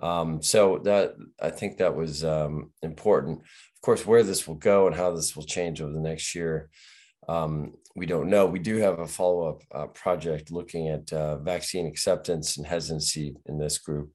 Um, 0.00 0.42
so 0.42 0.80
that 0.84 1.14
I 1.40 1.50
think 1.50 1.76
that 1.76 1.94
was 1.94 2.24
um, 2.24 2.72
important. 2.82 3.40
Of 3.40 3.82
course, 3.82 4.06
where 4.06 4.22
this 4.22 4.48
will 4.48 4.56
go 4.56 4.86
and 4.86 4.96
how 4.96 5.14
this 5.14 5.36
will 5.36 5.44
change 5.44 5.80
over 5.80 5.92
the 5.92 6.00
next 6.00 6.34
year, 6.34 6.70
um, 7.28 7.74
we 7.94 8.06
don't 8.06 8.28
know. 8.28 8.46
We 8.46 8.58
do 8.58 8.78
have 8.78 8.98
a 8.98 9.06
follow 9.06 9.48
up 9.48 9.62
uh, 9.72 9.86
project 9.88 10.50
looking 10.50 10.88
at 10.88 11.12
uh, 11.12 11.38
vaccine 11.38 11.86
acceptance 11.86 12.56
and 12.56 12.66
hesitancy 12.66 13.36
in 13.46 13.58
this 13.58 13.78
group. 13.78 14.10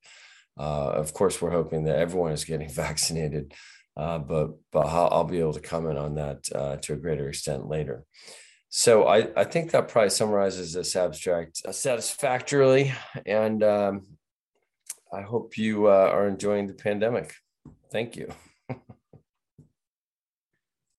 Uh, 0.60 0.90
of 0.90 1.14
course, 1.14 1.42
we're 1.42 1.52
hoping 1.52 1.86
that 1.86 1.98
everyone 1.98 2.34
is 2.34 2.44
getting 2.44 2.70
vaccinated, 2.74 3.54
uh, 3.96 4.18
but 4.18 4.50
but 4.72 4.86
I'll, 4.88 5.10
I'll, 5.12 5.24
be 5.24 5.40
able 5.40 5.54
to 5.54 5.62
comment 5.62 5.98
on 5.98 6.16
that 6.16 6.40
uh, 6.54 6.76
to 6.78 6.94
a 6.94 6.98
greater 6.98 7.30
extent 7.30 7.68
later. 7.68 8.04
So 8.72 9.08
I, 9.08 9.28
I 9.36 9.46
think 9.46 9.72
that 9.72 9.88
probably 9.88 10.12
summarizes 10.12 10.74
this 10.74 10.96
abstract 10.96 11.64
uh, 11.66 11.72
satisfactorily. 11.72 12.94
And 13.26 13.64
um, 13.64 14.04
I 15.12 15.22
hope 15.22 15.58
you 15.58 15.88
uh, 15.88 16.12
are 16.14 16.28
enjoying 16.28 16.68
the 16.68 16.76
pandemic. 16.76 17.34
Thank 17.92 18.16
you. 18.16 18.30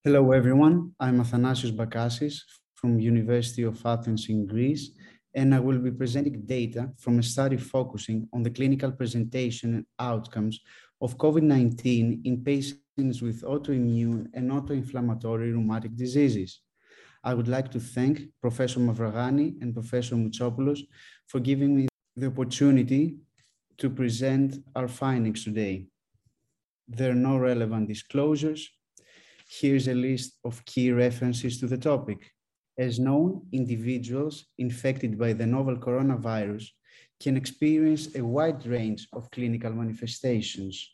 Hello, 0.05 0.33
everyone. 0.33 0.97
I'm 0.99 1.21
Athanasios 1.23 1.71
Bakasis 1.71 2.41
from 2.75 2.99
University 2.99 3.63
of 3.63 3.81
Athens 3.87 4.29
in 4.29 4.47
Greece, 4.47 4.91
and 5.35 5.55
I 5.55 5.61
will 5.61 5.79
be 5.79 5.93
presenting 5.93 6.43
data 6.47 6.91
from 6.99 7.21
a 7.21 7.23
study 7.23 7.57
focusing 7.57 8.29
on 8.33 8.43
the 8.43 8.51
clinical 8.51 8.91
presentation 8.91 9.75
and 9.75 9.87
outcomes 10.01 10.59
of 11.01 11.17
COVID-19 11.19 12.25
in 12.25 12.43
patients 12.43 13.23
with 13.23 13.43
autoimmune 13.43 14.27
and 14.35 14.51
autoinflammatory 14.51 15.53
rheumatic 15.53 15.95
diseases. 15.95 16.61
I 17.23 17.35
would 17.35 17.49
like 17.49 17.71
to 17.73 17.81
thank 17.81 18.23
Professor 18.41 18.81
Mavragani 18.81 19.61
and 19.61 19.75
Professor 19.75 20.15
Moutsopoulos 20.15 20.81
for 21.27 21.39
giving 21.39 21.77
me 21.77 21.89
the 22.17 22.29
opportunity 22.29 23.19
to 23.77 23.91
present 23.91 24.65
our 24.75 24.89
findings 24.89 25.45
today. 25.45 25.87
There 26.89 27.11
are 27.11 27.27
no 27.31 27.37
relevant 27.37 27.89
disclosures. 27.89 28.69
Here's 29.49 29.89
a 29.89 29.95
list 29.95 30.39
of 30.45 30.65
key 30.65 30.93
references 30.93 31.61
to 31.61 31.67
the 31.67 31.79
topic. 31.79 32.33
As 32.79 32.99
known, 32.99 33.47
individuals 33.53 34.47
infected 34.57 35.19
by 35.19 35.35
the 35.35 35.47
novel 35.47 35.77
coronavirus 35.77 36.69
can 37.21 37.37
experience 37.37 38.15
a 38.15 38.25
wide 38.25 38.65
range 38.67 39.07
of 39.13 39.31
clinical 39.31 39.73
manifestations, 39.73 40.91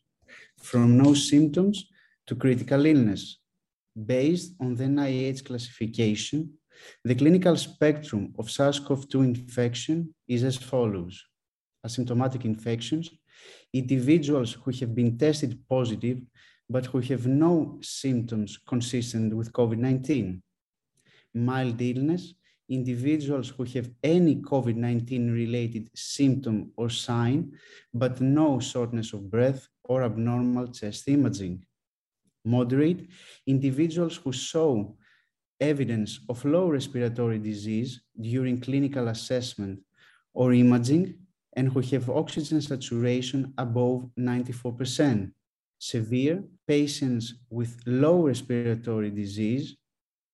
from 0.59 0.99
no 0.99 1.15
symptoms 1.15 1.87
to 2.27 2.35
critical 2.35 2.85
illness, 2.85 3.39
based 4.05 4.55
on 4.61 4.75
the 4.75 4.85
NIH 4.85 5.45
classification, 5.45 6.53
the 7.05 7.15
clinical 7.15 7.57
spectrum 7.57 8.35
of 8.39 8.51
SARS-CoV-2 8.51 9.25
infection 9.25 10.15
is 10.29 10.45
as 10.45 10.57
follows. 10.57 11.25
Asymptomatic 11.87 12.45
infections 12.45 13.11
individuals 13.73 14.53
who 14.53 14.71
have 14.71 14.95
been 14.95 15.17
tested 15.19 15.59
positive 15.69 16.21
but 16.69 16.87
who 16.87 16.99
have 17.01 17.27
no 17.27 17.79
symptoms 17.81 18.59
consistent 18.67 19.35
with 19.35 19.53
COVID-19. 19.53 20.41
Mild 21.35 21.81
illness, 21.81 22.35
individuals 22.69 23.51
who 23.51 23.65
have 23.65 23.89
any 24.03 24.37
COVID-19 24.37 25.33
related 25.33 25.91
symptom 25.95 26.73
or 26.77 26.91
sign, 26.91 27.53
but 27.95 28.21
no 28.21 28.59
shortness 28.59 29.13
of 29.13 29.31
breath 29.31 29.69
or 29.85 30.03
abnormal 30.03 30.67
chest 30.69 31.07
imaging. 31.07 31.65
Moderate, 32.47 33.09
individuals 33.47 34.17
who 34.17 34.33
show 34.33 34.97
evidence 35.61 36.21
of 36.29 36.45
low 36.45 36.69
respiratory 36.69 37.39
disease 37.39 38.01
during 38.21 38.61
clinical 38.61 39.09
assessment 39.09 39.81
or 40.33 40.53
imaging 40.53 41.15
and 41.57 41.69
who 41.69 41.81
have 41.81 42.09
oxygen 42.09 42.61
saturation 42.61 43.53
above 43.59 44.09
94%. 44.19 45.33
Severe 45.79 46.45
patients 46.67 47.35
with 47.51 47.77
low 47.87 48.23
respiratory 48.23 49.11
disease 49.11 49.77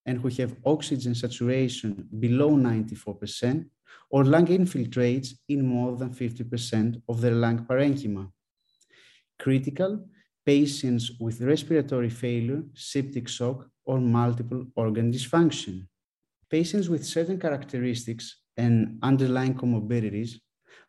and 0.04 0.18
who 0.20 0.28
have 0.28 0.56
oxygen 0.66 1.14
saturation 1.14 2.08
below 2.18 2.50
94% 2.50 3.64
or 4.10 4.24
lung 4.24 4.46
infiltrates 4.46 5.30
in 5.48 5.64
more 5.64 5.96
than 5.96 6.10
50% 6.10 7.00
of 7.08 7.20
their 7.20 7.32
lung 7.34 7.64
parenchyma. 7.64 8.30
Critical 9.38 10.04
patients 10.44 11.12
with 11.20 11.40
respiratory 11.40 12.10
failure, 12.10 12.62
septic 12.74 13.28
shock, 13.28 13.68
or 13.84 14.00
multiple 14.00 14.66
organ 14.76 15.12
dysfunction. 15.12 15.86
Patients 16.50 16.88
with 16.88 17.04
certain 17.04 17.38
characteristics 17.38 18.40
and 18.56 18.98
underlying 19.02 19.54
comorbidities 19.54 20.34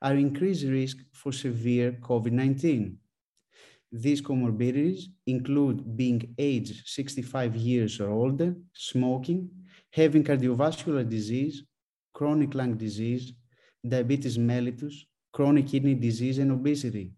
are 0.01 0.15
increased 0.15 0.65
risk 0.65 0.97
for 1.13 1.31
severe 1.31 1.93
COVID-19. 2.01 2.95
These 3.91 4.21
comorbidities 4.21 5.03
include 5.27 5.95
being 5.95 6.33
aged 6.37 6.87
65 6.87 7.55
years 7.55 7.99
or 7.99 8.09
older, 8.09 8.55
smoking, 8.73 9.49
having 9.91 10.23
cardiovascular 10.23 11.07
disease, 11.07 11.63
chronic 12.13 12.55
lung 12.55 12.75
disease, 12.75 13.33
diabetes 13.87 14.37
mellitus, 14.37 14.95
chronic 15.31 15.67
kidney 15.67 15.93
disease, 15.93 16.39
and 16.39 16.51
obesity. 16.51 17.11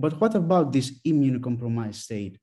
But 0.00 0.18
what 0.20 0.34
about 0.34 0.72
this 0.72 1.00
immunocompromised 1.06 1.96
state? 1.96 2.38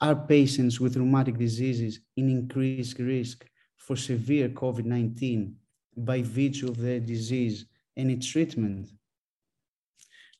Are 0.00 0.16
patients 0.16 0.80
with 0.80 0.96
rheumatic 0.96 1.38
diseases 1.38 2.00
in 2.16 2.28
increased 2.28 2.98
risk 2.98 3.46
for 3.78 3.96
severe 3.96 4.48
COVID-19 4.48 5.54
by 5.96 6.22
virtue 6.22 6.68
of 6.68 6.76
their 6.78 7.00
disease 7.00 7.66
and 7.96 8.10
its 8.10 8.26
treatment? 8.26 8.88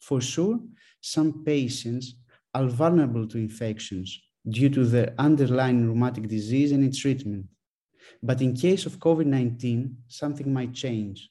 For 0.01 0.21
sure, 0.21 0.61
some 1.01 1.45
patients 1.45 2.17
are 2.55 2.67
vulnerable 2.67 3.27
to 3.29 3.39
infections 3.39 4.21
due 4.49 4.69
to 4.71 4.85
their 4.85 5.15
underlying 5.19 5.87
rheumatic 5.87 6.29
disease 6.29 6.73
and 6.73 6.85
its 6.85 6.99
treatment. 6.99 7.47
But 8.23 8.43
in 8.43 8.55
case 8.55 8.85
of 8.85 8.99
COVID-19, 8.99 9.95
something 10.09 10.53
might 10.53 10.75
change. 10.75 11.31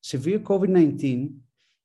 Severe 0.00 0.38
COVID-19 0.38 1.36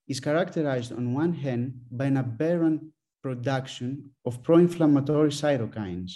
is 0.10 0.20
characterized 0.20 0.92
on 0.92 1.14
one 1.14 1.34
hand 1.34 1.80
by 1.92 2.06
an 2.06 2.18
aberrant 2.18 2.82
production 3.22 4.10
of 4.26 4.42
pro-inflammatory 4.42 5.30
cytokines, 5.30 6.12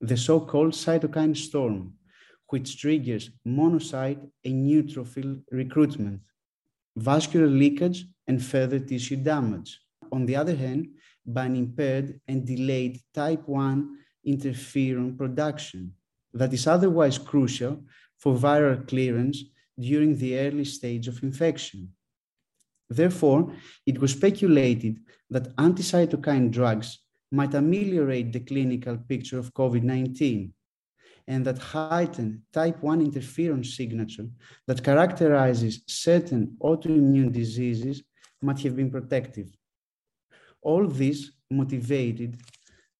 the 0.00 0.16
so-called 0.16 0.72
cytokine 0.72 1.36
storm, 1.36 1.94
which 2.48 2.78
triggers 2.78 3.30
monocyte 3.46 4.20
and 4.44 4.68
neutrophil 4.68 5.40
recruitment, 5.50 6.20
vascular 6.96 7.46
leakage, 7.46 8.06
and 8.26 8.44
further 8.44 8.78
tissue 8.78 9.16
damage. 9.16 9.80
On 10.12 10.26
the 10.26 10.36
other 10.36 10.54
hand, 10.54 10.88
by 11.24 11.46
an 11.46 11.56
impaired 11.56 12.20
and 12.28 12.46
delayed 12.46 13.00
type 13.14 13.48
1 13.48 13.98
interferon 14.26 15.16
production 15.16 15.94
that 16.34 16.52
is 16.52 16.66
otherwise 16.66 17.18
crucial 17.18 17.82
for 18.18 18.34
viral 18.34 18.86
clearance 18.86 19.44
during 19.78 20.16
the 20.16 20.38
early 20.38 20.64
stage 20.64 21.08
of 21.08 21.22
infection. 21.22 21.88
Therefore, 22.90 23.54
it 23.86 24.00
was 24.00 24.12
speculated 24.12 24.98
that 25.30 25.52
anti-cytokine 25.58 26.50
drugs 26.50 26.98
might 27.30 27.54
ameliorate 27.54 28.32
the 28.32 28.40
clinical 28.40 28.98
picture 28.98 29.38
of 29.38 29.54
COVID-19 29.54 30.50
and 31.28 31.44
that 31.46 31.58
heightened 31.58 32.42
type 32.52 32.82
1 32.82 33.08
interferon 33.08 33.64
signature 33.64 34.26
that 34.66 34.82
characterizes 34.82 35.82
certain 35.86 36.56
autoimmune 36.60 37.32
diseases 37.32 38.02
might 38.42 38.60
have 38.60 38.74
been 38.74 38.90
protective. 38.90 39.48
All 40.60 40.88
this 40.88 41.30
motivated 41.48 42.40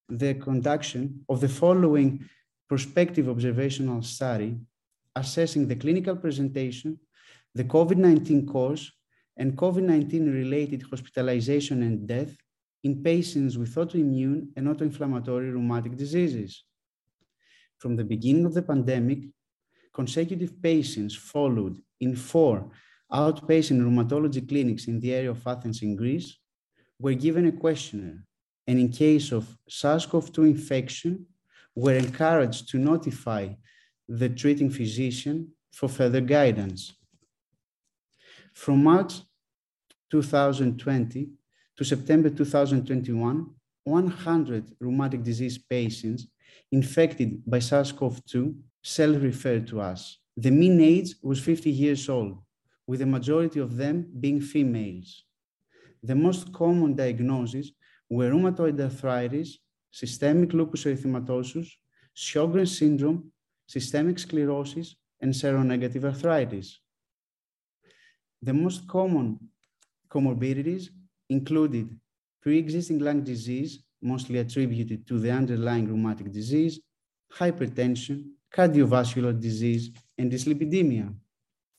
the 0.09 0.35
conduction 0.35 1.25
of 1.29 1.41
the 1.41 1.49
following 1.49 2.25
prospective 2.69 3.29
observational 3.29 4.03
study 4.03 4.57
assessing 5.17 5.67
the 5.67 5.75
clinical 5.75 6.15
presentation, 6.15 6.99
the 7.55 7.65
COVID-19 7.65 8.47
course, 8.47 8.93
and 9.37 9.57
COVID-19 9.57 10.33
related 10.33 10.83
hospitalization 10.83 11.83
and 11.83 12.07
death 12.07 12.37
in 12.83 13.03
patients 13.03 13.59
with 13.59 13.75
autoimmune 13.75 14.49
and 14.57 14.67
autoinflammatory 14.69 15.53
rheumatic 15.53 15.97
diseases. 15.97 16.65
From 17.79 17.97
the 17.97 18.05
beginning 18.05 18.47
of 18.47 18.55
the 18.55 18.63
pandemic, 18.63 19.21
consecutive 19.93 20.61
patients 20.63 21.15
followed 21.15 21.81
in 22.01 22.17
four 22.17 22.71
outpatient 23.13 23.81
rheumatology 23.81 24.47
clinics 24.49 24.87
in 24.87 25.01
the 25.01 25.13
area 25.13 25.31
of 25.31 25.47
Athens 25.47 25.83
in 25.83 25.97
Greece 25.97 26.39
were 26.99 27.15
given 27.15 27.47
a 27.47 27.53
questionnaire 27.53 28.23
and 28.67 28.79
in 28.79 28.89
case 28.89 29.33
of 29.33 29.57
SARS-CoV-2 29.69 30.47
infection 30.47 31.27
were 31.75 31.95
encouraged 31.95 32.69
to 32.69 32.79
notify 32.79 33.49
the 34.09 34.29
treating 34.29 34.71
physician 34.71 35.49
for 35.73 35.89
further 35.89 36.21
guidance. 36.21 36.93
From 38.61 38.85
March 38.85 39.23
2020 40.11 41.31
to 41.79 41.83
September 41.83 42.29
2021, 42.29 43.47
100 43.85 44.77
rheumatic 44.79 45.23
disease 45.23 45.57
patients 45.57 46.27
infected 46.71 47.43
by 47.47 47.59
SARS-CoV-2 47.59 48.55
self-referred 48.83 49.67
to 49.69 49.81
us. 49.81 50.19
The 50.37 50.51
mean 50.51 50.79
age 50.79 51.15
was 51.23 51.41
50 51.41 51.71
years 51.71 52.07
old, 52.11 52.37
with 52.87 53.01
the 53.01 53.07
majority 53.07 53.61
of 53.61 53.79
them 53.79 54.07
being 54.21 54.43
females. 54.43 55.25
The 56.03 56.15
most 56.15 56.53
common 56.53 56.95
diagnoses 56.95 57.73
were 58.11 58.31
rheumatoid 58.31 58.79
arthritis, 58.79 59.57
systemic 59.91 60.53
lupus 60.53 60.85
erythematosus, 60.85 61.71
Sjogren's 62.15 62.77
syndrome, 62.77 63.33
systemic 63.67 64.19
sclerosis, 64.19 64.97
and 65.19 65.33
seronegative 65.33 66.05
arthritis. 66.05 66.79
The 68.43 68.53
most 68.55 68.89
common 68.89 69.39
comorbidities 70.09 70.89
included 71.29 71.99
pre-existing 72.43 72.99
lung 72.99 73.23
disease, 73.23 73.83
mostly 74.01 74.39
attributed 74.39 75.07
to 75.07 75.19
the 75.19 75.31
underlying 75.31 75.87
rheumatic 75.87 76.33
disease, 76.33 76.81
hypertension, 77.33 78.31
cardiovascular 78.55 79.39
disease, 79.39 79.91
and 80.17 80.33
dyslipidemia. 80.33 81.15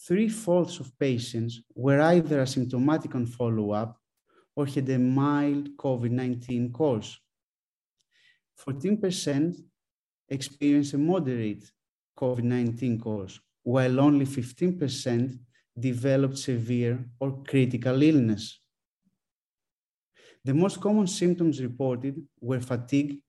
Three-fourths 0.08 0.80
of 0.80 0.98
patients 1.00 1.62
were 1.76 2.00
either 2.00 2.44
asymptomatic 2.44 3.16
on 3.16 3.26
follow-up 3.26 4.00
or 4.56 4.66
had 4.68 4.90
a 4.90 5.00
mild 5.00 5.76
COVID-19 5.78 6.72
course. 6.74 7.20
14% 8.68 9.56
experienced 10.30 10.94
a 10.94 10.98
moderate 10.98 11.72
COVID-19 12.18 13.02
course, 13.02 13.40
while 13.64 14.00
only 14.00 14.26
15% 14.26 15.40
developed 15.80 16.38
severe 16.38 17.06
or 17.20 17.44
critical 17.44 18.02
illness. 18.02 18.60
The 20.44 20.54
most 20.54 20.82
common 20.82 21.08
symptoms 21.08 21.62
reported 21.62 22.22
were 22.40 22.60
fatigue, 22.60 23.20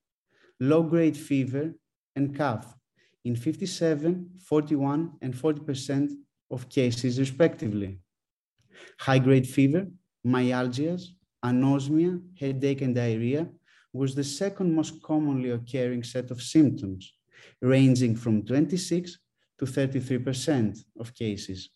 low-grade 0.59 1.15
fever, 1.15 1.73
and 2.15 2.35
cough 2.35 2.75
in 3.23 3.35
57, 3.35 4.31
41, 4.39 5.13
and 5.21 5.33
40% 5.33 6.11
of 6.51 6.69
cases 6.69 7.19
respectively. 7.19 7.99
High-grade 8.99 9.47
fever, 9.47 9.87
myalgias, 10.25 11.03
anosmia, 11.43 12.21
headache, 12.39 12.81
and 12.81 12.95
diarrhea 12.95 13.47
was 13.93 14.15
the 14.15 14.23
second 14.23 14.73
most 14.73 15.01
commonly 15.03 15.51
occurring 15.51 16.03
set 16.03 16.31
of 16.31 16.41
symptoms, 16.41 17.13
ranging 17.61 18.15
from 18.15 18.43
26 18.43 19.19
to 19.59 19.65
33% 19.65 20.79
of 20.99 21.13
cases 21.13 21.69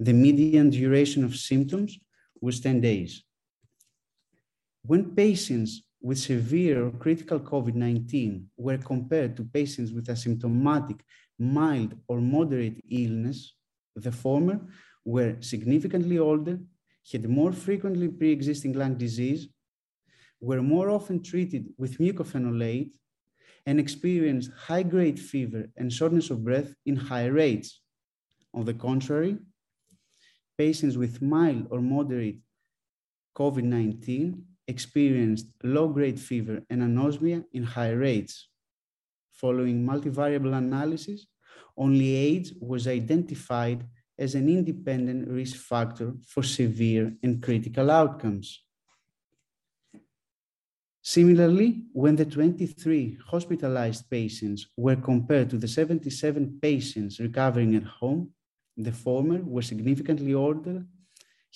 the 0.00 0.12
median 0.12 0.70
duration 0.70 1.24
of 1.24 1.36
symptoms 1.36 1.98
was 2.40 2.60
10 2.60 2.80
days. 2.80 3.22
When 4.82 5.14
patients 5.14 5.82
with 6.02 6.18
severe 6.18 6.86
or 6.86 6.90
critical 6.90 7.40
COVID-19 7.40 8.44
were 8.56 8.78
compared 8.78 9.36
to 9.36 9.44
patients 9.44 9.92
with 9.92 10.06
asymptomatic, 10.08 11.00
mild 11.38 11.94
or 12.08 12.20
moderate 12.20 12.80
illness, 12.90 13.54
the 13.96 14.12
former 14.12 14.60
were 15.04 15.36
significantly 15.40 16.18
older, 16.18 16.58
had 17.10 17.28
more 17.28 17.52
frequently 17.52 18.08
pre-existing 18.08 18.72
lung 18.72 18.94
disease, 18.94 19.48
were 20.40 20.62
more 20.62 20.90
often 20.90 21.22
treated 21.22 21.68
with 21.78 21.98
mycophenolate, 21.98 22.92
and 23.66 23.80
experienced 23.80 24.50
high-grade 24.66 25.18
fever 25.18 25.66
and 25.76 25.90
shortness 25.90 26.28
of 26.30 26.44
breath 26.44 26.74
in 26.84 26.96
high 26.96 27.26
rates. 27.26 27.80
On 28.52 28.64
the 28.64 28.74
contrary, 28.74 29.38
patients 30.56 30.96
with 30.96 31.22
mild 31.22 31.66
or 31.70 31.80
moderate 31.80 32.38
COVID-19 33.36 34.40
experienced 34.68 35.46
low-grade 35.62 36.18
fever 36.18 36.62
and 36.70 36.82
anosmia 36.82 37.44
in 37.52 37.62
high 37.62 37.90
rates. 37.90 38.48
Following 39.32 39.84
multivariable 39.86 40.56
analysis, 40.56 41.26
only 41.76 42.14
AIDS 42.14 42.52
was 42.60 42.86
identified 42.86 43.84
as 44.18 44.34
an 44.34 44.48
independent 44.48 45.28
risk 45.28 45.56
factor 45.56 46.14
for 46.26 46.42
severe 46.42 47.12
and 47.22 47.42
critical 47.42 47.90
outcomes. 47.90 48.60
Similarly, 51.02 51.82
when 51.92 52.16
the 52.16 52.24
23 52.24 53.18
hospitalized 53.26 54.08
patients 54.08 54.68
were 54.76 54.96
compared 54.96 55.50
to 55.50 55.58
the 55.58 55.68
77 55.68 56.58
patients 56.62 57.20
recovering 57.20 57.74
at 57.74 57.82
home, 57.82 58.30
the 58.76 58.92
former 58.92 59.40
were 59.42 59.62
significantly 59.62 60.34
older, 60.34 60.84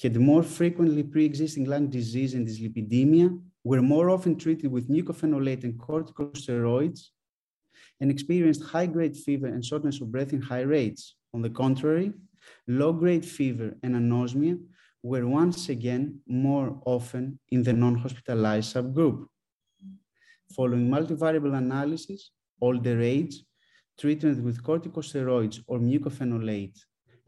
had 0.01 0.17
more 0.17 0.43
frequently 0.43 1.03
pre-existing 1.03 1.65
lung 1.65 1.89
disease 1.89 2.35
and 2.35 2.47
dyslipidemia, 2.47 3.41
were 3.65 3.83
more 3.83 4.11
often 4.11 4.37
treated 4.37 4.71
with 4.71 4.89
mycophenolate 4.89 5.65
and 5.65 5.79
corticosteroids, 5.79 7.09
and 8.01 8.11
experienced 8.11 8.63
high-grade 8.63 9.17
fever 9.17 9.47
and 9.47 9.65
shortness 9.65 10.01
of 10.01 10.13
breath 10.13 10.33
in 10.33 10.41
high 10.41 10.63
rates. 10.63 11.17
On 11.35 11.43
the 11.43 11.51
contrary, 11.51 12.13
low-grade 12.67 13.25
fever 13.25 13.75
and 13.83 13.95
anosmia 13.97 14.59
were 15.03 15.27
once 15.27 15.69
again 15.69 16.21
more 16.27 16.81
often 16.87 17.39
in 17.51 17.63
the 17.63 17.73
non-hospitalized 17.73 18.75
subgroup. 18.75 19.27
Following 20.55 20.89
multivariable 20.89 21.57
analysis, 21.57 22.31
older 22.61 23.01
age, 23.01 23.43
treatment 23.99 24.43
with 24.43 24.63
corticosteroids 24.63 25.61
or 25.67 25.79
mycophenolate, 25.79 26.79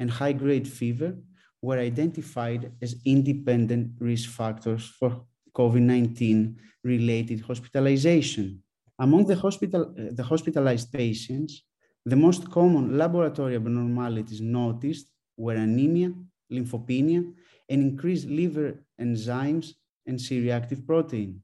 and 0.00 0.10
high-grade 0.10 0.66
fever 0.66 1.14
were 1.62 1.78
identified 1.78 2.72
as 2.82 2.96
independent 3.04 3.92
risk 4.00 4.30
factors 4.30 4.86
for 4.98 5.10
COVID-19 5.54 6.56
related 6.82 7.40
hospitalization. 7.42 8.62
Among 8.98 9.26
the, 9.26 9.36
hospital, 9.36 9.94
uh, 9.98 10.12
the 10.12 10.22
hospitalized 10.22 10.90
patients, 10.92 11.62
the 12.04 12.16
most 12.16 12.50
common 12.50 12.96
laboratory 12.96 13.56
abnormalities 13.56 14.40
noticed 14.40 15.06
were 15.36 15.54
anemia, 15.54 16.12
lymphopenia, 16.50 17.22
and 17.68 17.82
increased 17.82 18.26
liver 18.26 18.82
enzymes 19.00 19.74
and 20.06 20.20
C-reactive 20.20 20.86
protein. 20.86 21.42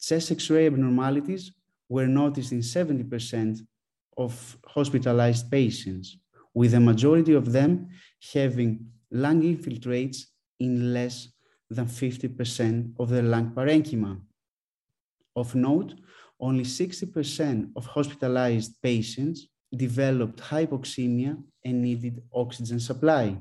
Chest 0.00 0.32
X-ray 0.32 0.66
abnormalities 0.66 1.52
were 1.88 2.06
noticed 2.06 2.52
in 2.52 2.60
70% 2.60 3.60
of 4.16 4.56
hospitalized 4.66 5.50
patients, 5.50 6.16
with 6.54 6.72
the 6.72 6.80
majority 6.80 7.34
of 7.34 7.52
them 7.52 7.88
having 8.32 8.86
lung 9.10 9.42
infiltrates 9.42 10.24
in 10.60 10.92
less 10.92 11.28
than 11.70 11.86
50% 11.86 12.92
of 12.98 13.08
the 13.08 13.22
lung 13.22 13.52
parenchyma. 13.54 14.20
Of 15.34 15.54
note, 15.54 15.94
only 16.38 16.64
60% 16.64 17.70
of 17.76 17.86
hospitalized 17.86 18.80
patients 18.82 19.48
developed 19.74 20.40
hypoxemia 20.40 21.42
and 21.64 21.82
needed 21.82 22.22
oxygen 22.34 22.80
supply. 22.80 23.40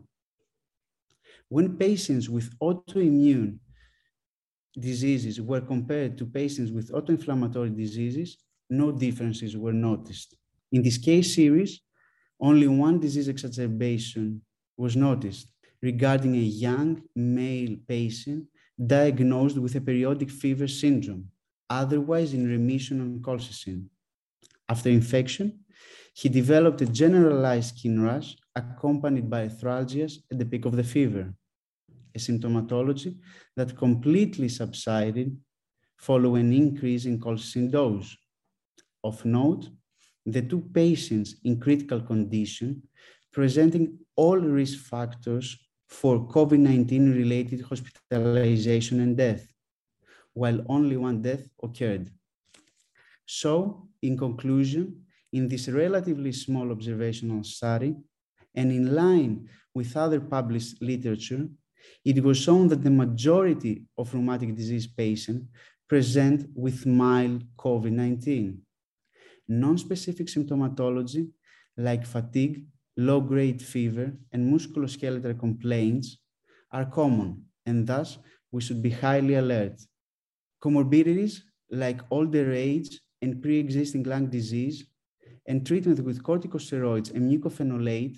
When 1.49 1.75
patients 1.77 2.29
with 2.29 2.57
autoimmune 2.59 3.57
diseases 4.79 5.41
were 5.41 5.59
compared 5.59 6.17
to 6.17 6.25
patients 6.25 6.71
with 6.71 6.91
autoinflammatory 6.91 7.75
diseases, 7.75 8.37
no 8.69 8.91
differences 8.91 9.57
were 9.57 9.73
noticed. 9.73 10.35
In 10.71 10.81
this 10.81 10.97
case 10.97 11.35
series, 11.35 11.81
only 12.41 12.67
one 12.67 12.99
disease 12.99 13.27
exacerbation 13.27 14.41
was 14.77 14.95
noticed 14.95 15.51
regarding 15.81 16.35
a 16.35 16.39
young 16.39 17.01
male 17.15 17.75
patient 17.87 18.45
diagnosed 18.85 19.57
with 19.57 19.75
a 19.75 19.81
periodic 19.81 20.29
fever 20.29 20.67
syndrome 20.67 21.27
otherwise 21.71 22.33
in 22.33 22.47
remission 22.47 22.99
on 22.99 23.19
colchicine. 23.19 23.85
After 24.67 24.89
infection, 24.89 25.59
he 26.13 26.27
developed 26.27 26.81
a 26.81 26.85
generalized 26.85 27.77
skin 27.77 28.03
rash 28.03 28.35
accompanied 28.55 29.29
by 29.29 29.47
arthralgias 29.47 30.17
at 30.29 30.37
the 30.37 30.45
peak 30.45 30.65
of 30.65 30.75
the 30.75 30.83
fever, 30.83 31.33
a 32.13 32.19
symptomatology 32.19 33.17
that 33.55 33.77
completely 33.77 34.49
subsided 34.49 35.37
following 35.97 36.47
an 36.47 36.53
increase 36.53 37.05
in 37.05 37.19
colchicine 37.19 37.71
dose. 37.71 38.17
Of 39.03 39.23
note, 39.23 39.69
the 40.25 40.41
two 40.41 40.61
patients 40.73 41.35
in 41.43 41.59
critical 41.59 42.01
condition 42.01 42.81
presenting 43.31 43.97
all 44.15 44.37
risk 44.37 44.79
factors 44.79 45.57
for 45.87 46.27
COVID-19 46.27 47.15
related 47.15 47.61
hospitalization 47.61 48.99
and 49.01 49.17
death 49.17 49.47
while 50.33 50.63
only 50.69 50.97
one 50.97 51.21
death 51.21 51.47
occurred. 51.61 52.09
So, 53.25 53.87
in 54.01 54.17
conclusion, 54.17 55.05
in 55.33 55.47
this 55.47 55.67
relatively 55.67 56.31
small 56.31 56.71
observational 56.71 57.43
study, 57.43 57.95
and 58.55 58.71
in 58.71 58.93
line 58.93 59.47
with 59.73 59.95
other 59.95 60.19
published 60.19 60.81
literature, 60.81 61.47
it 62.03 62.23
was 62.23 62.37
shown 62.37 62.67
that 62.67 62.83
the 62.83 62.89
majority 62.89 63.85
of 63.97 64.13
rheumatic 64.13 64.55
disease 64.55 64.87
patients 64.87 65.47
present 65.87 66.47
with 66.55 66.85
mild 66.85 67.43
COVID-19. 67.57 68.57
Non-specific 69.51 70.27
symptomatology 70.27 71.29
like 71.75 72.05
fatigue, 72.05 72.65
low-grade 72.95 73.61
fever, 73.61 74.13
and 74.31 74.53
musculoskeletal 74.53 75.37
complaints 75.37 76.19
are 76.71 76.85
common, 76.85 77.43
and 77.65 77.85
thus 77.85 78.17
we 78.49 78.61
should 78.61 78.81
be 78.81 78.91
highly 78.91 79.35
alert. 79.35 79.77
Comorbidities 80.63 81.41
like 81.69 81.99
older 82.09 82.53
age 82.53 83.01
and 83.21 83.41
pre-existing 83.41 84.03
lung 84.03 84.27
disease 84.27 84.85
and 85.45 85.65
treatment 85.65 85.99
with 85.99 86.23
corticosteroids 86.23 87.13
and 87.13 87.29
mycophenolate 87.29 88.17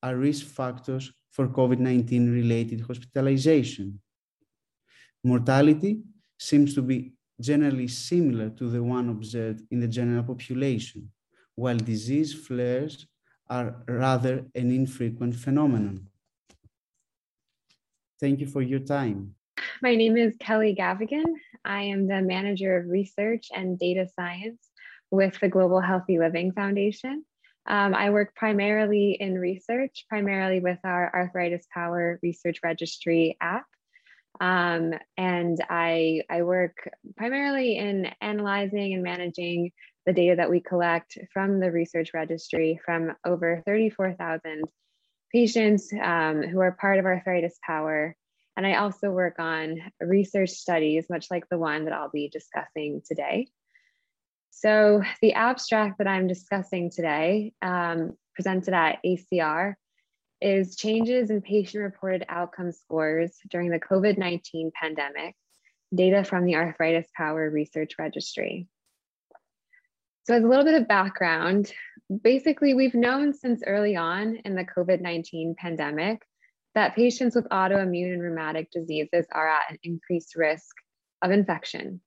are 0.00 0.16
risk 0.16 0.46
factors 0.46 1.12
for 1.32 1.48
COVID-19 1.48 2.32
related 2.32 2.82
hospitalization. 2.82 4.00
Mortality 5.24 6.02
seems 6.38 6.72
to 6.74 6.82
be 6.82 7.14
generally 7.40 7.88
similar 7.88 8.50
to 8.50 8.68
the 8.68 8.82
one 8.82 9.08
observed 9.08 9.62
in 9.70 9.80
the 9.80 9.88
general 9.88 10.22
population, 10.22 11.10
while 11.54 11.76
disease 11.76 12.34
flares 12.34 13.06
are 13.48 13.76
rather 13.88 14.46
an 14.54 14.70
infrequent 14.70 15.34
phenomenon. 15.34 16.08
Thank 18.20 18.40
you 18.40 18.46
for 18.46 18.62
your 18.62 18.80
time. 18.80 19.34
My 19.82 19.96
name 19.96 20.16
is 20.16 20.36
Kelly 20.38 20.76
Gavigan. 20.78 21.34
I 21.64 21.82
am 21.82 22.06
the 22.06 22.22
manager 22.22 22.76
of 22.76 22.88
research 22.88 23.48
and 23.54 23.78
data 23.78 24.06
science 24.14 24.60
with 25.10 25.38
the 25.40 25.48
Global 25.48 25.80
Healthy 25.80 26.18
Living 26.18 26.52
Foundation. 26.52 27.24
Um, 27.66 27.94
I 27.94 28.10
work 28.10 28.34
primarily 28.34 29.16
in 29.20 29.38
research, 29.38 30.06
primarily 30.08 30.60
with 30.60 30.78
our 30.84 31.12
Arthritis 31.14 31.66
Power 31.72 32.18
Research 32.22 32.58
Registry 32.64 33.36
app. 33.40 33.66
Um, 34.42 34.92
and 35.16 35.58
I, 35.70 36.22
I 36.28 36.42
work 36.42 36.88
primarily 37.16 37.78
in 37.78 38.08
analyzing 38.20 38.92
and 38.92 39.02
managing 39.02 39.70
the 40.04 40.12
data 40.12 40.36
that 40.36 40.50
we 40.50 40.60
collect 40.60 41.16
from 41.32 41.60
the 41.60 41.70
research 41.70 42.10
registry 42.12 42.80
from 42.84 43.12
over 43.24 43.62
34,000 43.64 44.64
patients 45.32 45.90
um, 45.92 46.42
who 46.42 46.60
are 46.60 46.72
part 46.72 46.98
of 46.98 47.06
Arthritis 47.06 47.58
Power 47.64 48.16
and 48.56 48.66
I 48.66 48.74
also 48.74 49.10
work 49.10 49.38
on 49.38 49.80
research 50.00 50.50
studies, 50.50 51.06
much 51.08 51.30
like 51.30 51.48
the 51.48 51.58
one 51.58 51.84
that 51.84 51.94
I'll 51.94 52.10
be 52.10 52.28
discussing 52.28 53.02
today. 53.06 53.48
So 54.50 55.02
the 55.22 55.32
abstract 55.32 55.98
that 55.98 56.06
I'm 56.06 56.28
discussing 56.28 56.90
today, 56.90 57.54
um, 57.62 58.12
presented 58.34 58.74
at 58.74 58.98
ACR, 59.04 59.74
is 60.42 60.76
changes 60.76 61.30
in 61.30 61.40
patient-reported 61.40 62.24
outcome 62.28 62.72
scores 62.72 63.36
during 63.48 63.70
the 63.70 63.78
COVID-19 63.78 64.72
pandemic, 64.72 65.34
data 65.94 66.24
from 66.24 66.44
the 66.44 66.56
Arthritis 66.56 67.06
Power 67.16 67.48
Research 67.48 67.92
Registry. 67.98 68.66
So 70.24 70.34
as 70.34 70.42
a 70.44 70.46
little 70.46 70.64
bit 70.64 70.80
of 70.80 70.88
background, 70.88 71.72
basically 72.22 72.74
we've 72.74 72.94
known 72.94 73.32
since 73.32 73.62
early 73.66 73.96
on 73.96 74.36
in 74.44 74.54
the 74.54 74.64
COVID-19 74.64 75.56
pandemic 75.56 76.22
that 76.74 76.96
patients 76.96 77.36
with 77.36 77.48
autoimmune 77.48 78.12
and 78.12 78.22
rheumatic 78.22 78.70
diseases 78.70 79.26
are 79.32 79.48
at 79.48 79.70
an 79.70 79.78
increased 79.82 80.34
risk 80.36 80.74
of 81.22 81.30
infection. 81.30 82.00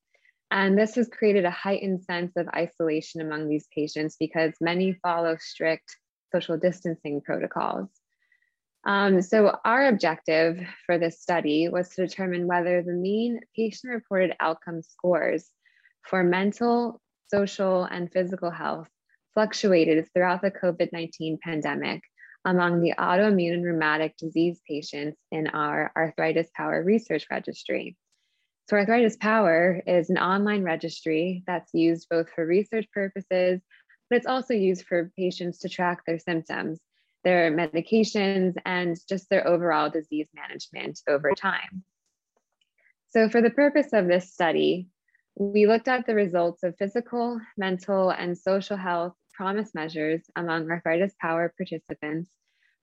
And 0.52 0.78
this 0.78 0.96
has 0.96 1.08
created 1.08 1.46
a 1.46 1.52
heightened 1.52 2.04
sense 2.04 2.34
of 2.38 2.48
isolation 2.56 3.22
among 3.22 3.48
these 3.48 3.68
patients 3.74 4.16
because 4.20 4.54
many 4.62 4.94
follow 5.04 5.38
strict 5.40 5.96
social 6.32 6.58
distancing 6.58 7.22
protocols. 7.22 7.90
Um, 8.86 9.22
so 9.22 9.58
our 9.66 9.88
objective 9.88 10.60
for 10.86 11.00
this 11.00 11.20
study 11.20 11.70
was 11.70 11.90
to 11.90 12.06
determine 12.06 12.46
whether 12.46 12.84
the 12.84 12.94
mean 12.94 13.40
patient-reported 13.56 14.36
outcome 14.40 14.84
scores 14.84 15.50
for 16.04 16.24
mental, 16.24 17.02
social, 17.28 17.84
and 17.84 18.12
physical 18.12 18.52
health 18.52 18.88
fluctuated 19.34 20.08
throughout 20.14 20.42
the 20.42 20.52
COVID-19 20.52 21.40
pandemic 21.42 22.02
among 22.46 22.80
the 22.80 22.94
autoimmune 23.00 23.56
and 23.56 23.66
rheumatic 23.66 24.16
disease 24.18 24.62
patients 24.70 25.18
in 25.32 25.48
our 25.48 25.92
Arthritis 25.98 26.48
Power 26.56 26.84
Research 26.84 27.26
Registry. 27.32 27.98
So 28.70 28.78
Arthritis 28.78 29.18
Power 29.18 29.82
is 29.88 30.12
an 30.12 30.20
online 30.20 30.64
registry 30.64 31.44
that's 31.48 31.74
used 31.74 32.08
both 32.10 32.30
for 32.30 32.46
research 32.46 32.86
purposes, 32.94 33.62
but 34.10 34.18
it's 34.18 34.28
also 34.28 34.54
used 34.54 34.86
for 34.86 35.12
patients 35.18 35.60
to 35.60 35.70
track 35.70 36.04
their 36.06 36.20
symptoms, 36.20 36.80
their 37.26 37.52
medications, 37.52 38.54
and 38.66 38.96
just 39.10 39.30
their 39.30 39.46
overall 39.46 39.90
disease 39.90 40.30
management 40.34 41.02
over 41.10 41.32
time. 41.32 41.84
So 43.10 43.28
for 43.28 43.42
the 43.42 43.50
purpose 43.50 43.92
of 43.92 44.08
this 44.08 44.32
study, 44.32 44.88
we 45.38 45.68
looked 45.68 45.90
at 45.90 46.06
the 46.06 46.16
results 46.16 46.64
of 46.64 46.78
physical, 46.78 47.42
mental, 47.58 48.10
and 48.12 48.38
social 48.38 48.78
health 48.78 49.14
PROMIS 49.34 49.76
measures 49.76 50.22
among 50.36 50.70
Arthritis 50.72 51.14
Power 51.20 51.54
participants 51.58 52.32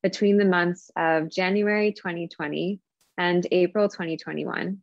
between 0.02 0.36
the 0.36 0.44
months 0.44 0.90
of 0.96 1.30
January 1.30 1.92
2020 1.92 2.80
and 3.16 3.46
April 3.50 3.88
2021. 3.88 4.82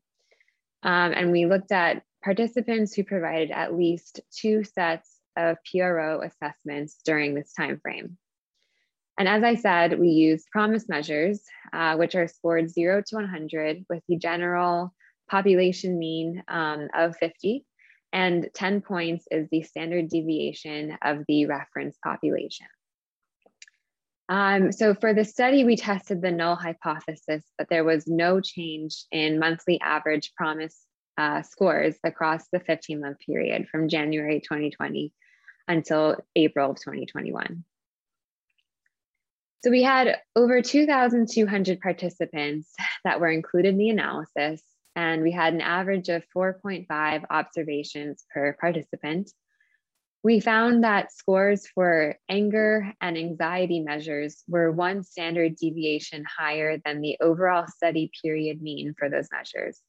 Um, 0.82 1.14
and 1.14 1.32
we 1.32 1.46
looked 1.46 1.72
at 1.72 2.04
participants 2.24 2.94
who 2.94 3.04
provided 3.04 3.52
at 3.52 3.76
least 3.76 4.22
two 4.32 4.64
sets 4.64 5.20
of 5.36 5.58
PRO 5.70 6.22
assessments 6.22 7.00
during 7.06 7.36
this 7.36 7.54
time 7.54 7.80
frame. 7.82 8.18
And 9.20 9.28
as 9.28 9.44
I 9.44 9.56
said, 9.56 10.00
we 10.00 10.08
used 10.08 10.50
PROMIS 10.50 10.88
measures, 10.90 11.44
uh, 11.74 11.98
which 11.98 12.16
are 12.16 12.28
scored 12.28 12.70
0 12.70 13.04
to 13.08 13.16
100 13.18 13.86
with 13.90 14.02
the 14.08 14.18
general 14.18 14.94
population 15.30 16.00
mean 16.00 16.42
um, 16.48 16.88
of 16.96 17.16
50 17.18 17.66
and 18.12 18.50
10 18.54 18.82
points 18.82 19.26
is 19.30 19.48
the 19.52 19.62
standard 19.62 20.10
deviation 20.10 20.98
of 21.02 21.24
the 21.28 21.46
reference 21.46 21.98
population. 22.04 22.68
Um, 24.30 24.72
so 24.72 24.94
for 24.94 25.14
the 25.14 25.26
study, 25.26 25.64
we 25.64 25.76
tested 25.76 26.22
the 26.22 26.32
null 26.32 26.56
hypothesis, 26.56 27.44
that 27.58 27.68
there 27.70 27.84
was 27.84 28.08
no 28.08 28.40
change 28.40 29.06
in 29.12 29.40
monthly 29.40 29.82
average 29.82 30.34
PROMIS 30.36 30.78
uh, 31.18 31.42
scores 31.42 31.96
across 32.04 32.48
the 32.54 32.60
15 32.60 33.02
month 33.02 33.18
period 33.20 33.68
from 33.70 33.90
January 33.90 34.40
2020 34.40 35.12
until 35.68 36.16
April 36.36 36.72
of 36.72 36.78
2021. 36.78 37.64
So 39.62 39.72
we 39.72 39.84
had 39.84 40.18
over 40.38 40.62
2,200 40.62 41.82
participants 41.82 42.74
that 43.04 43.20
were 43.20 43.30
included 43.30 43.70
in 43.70 43.78
the 43.78 43.90
analysis, 43.90 44.64
and 44.96 45.22
we 45.22 45.32
had 45.32 45.54
an 45.54 45.62
average 45.62 46.08
of 46.10 46.24
4.5 46.36 47.26
observations 47.30 48.26
per 48.34 48.54
participant. 48.54 49.32
We 50.24 50.40
found 50.40 50.84
that 50.84 51.12
scores 51.12 51.68
for 51.68 52.16
anger 52.30 52.94
and 53.00 53.18
anxiety 53.18 53.80
measures 53.82 54.44
were 54.48 54.72
one 54.72 55.04
standard 55.04 55.56
deviation 55.56 56.26
higher 56.26 56.78
than 56.84 57.02
the 57.02 57.18
overall 57.22 57.68
study 57.68 58.12
period 58.22 58.62
mean 58.62 58.96
for 58.98 59.10
those 59.10 59.30
measures. 59.32 59.82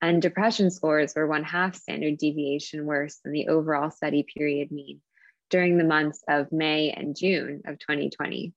And 0.00 0.22
depression 0.22 0.70
scores 0.70 1.14
were 1.14 1.26
one 1.26 1.44
half 1.44 1.76
standard 1.76 2.18
deviation 2.18 2.84
worse 2.84 3.20
than 3.24 3.32
the 3.32 3.48
overall 3.48 3.90
study 3.90 4.24
period 4.36 4.70
mean 4.70 5.00
during 5.50 5.78
the 5.78 5.84
months 5.84 6.22
of 6.28 6.52
May 6.52 6.90
and 6.90 7.16
June 7.16 7.62
of 7.66 7.78
2020. 7.78 8.52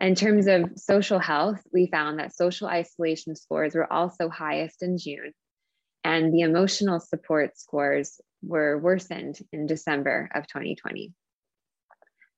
In 0.00 0.14
terms 0.14 0.46
of 0.46 0.64
social 0.76 1.18
health, 1.18 1.60
we 1.72 1.86
found 1.86 2.18
that 2.18 2.34
social 2.34 2.66
isolation 2.66 3.36
scores 3.36 3.74
were 3.74 3.92
also 3.92 4.30
highest 4.30 4.82
in 4.82 4.96
June, 4.96 5.32
and 6.04 6.32
the 6.32 6.40
emotional 6.40 7.00
support 7.00 7.58
scores 7.58 8.18
were 8.42 8.78
worsened 8.78 9.38
in 9.52 9.66
December 9.66 10.30
of 10.34 10.46
2020. 10.46 11.12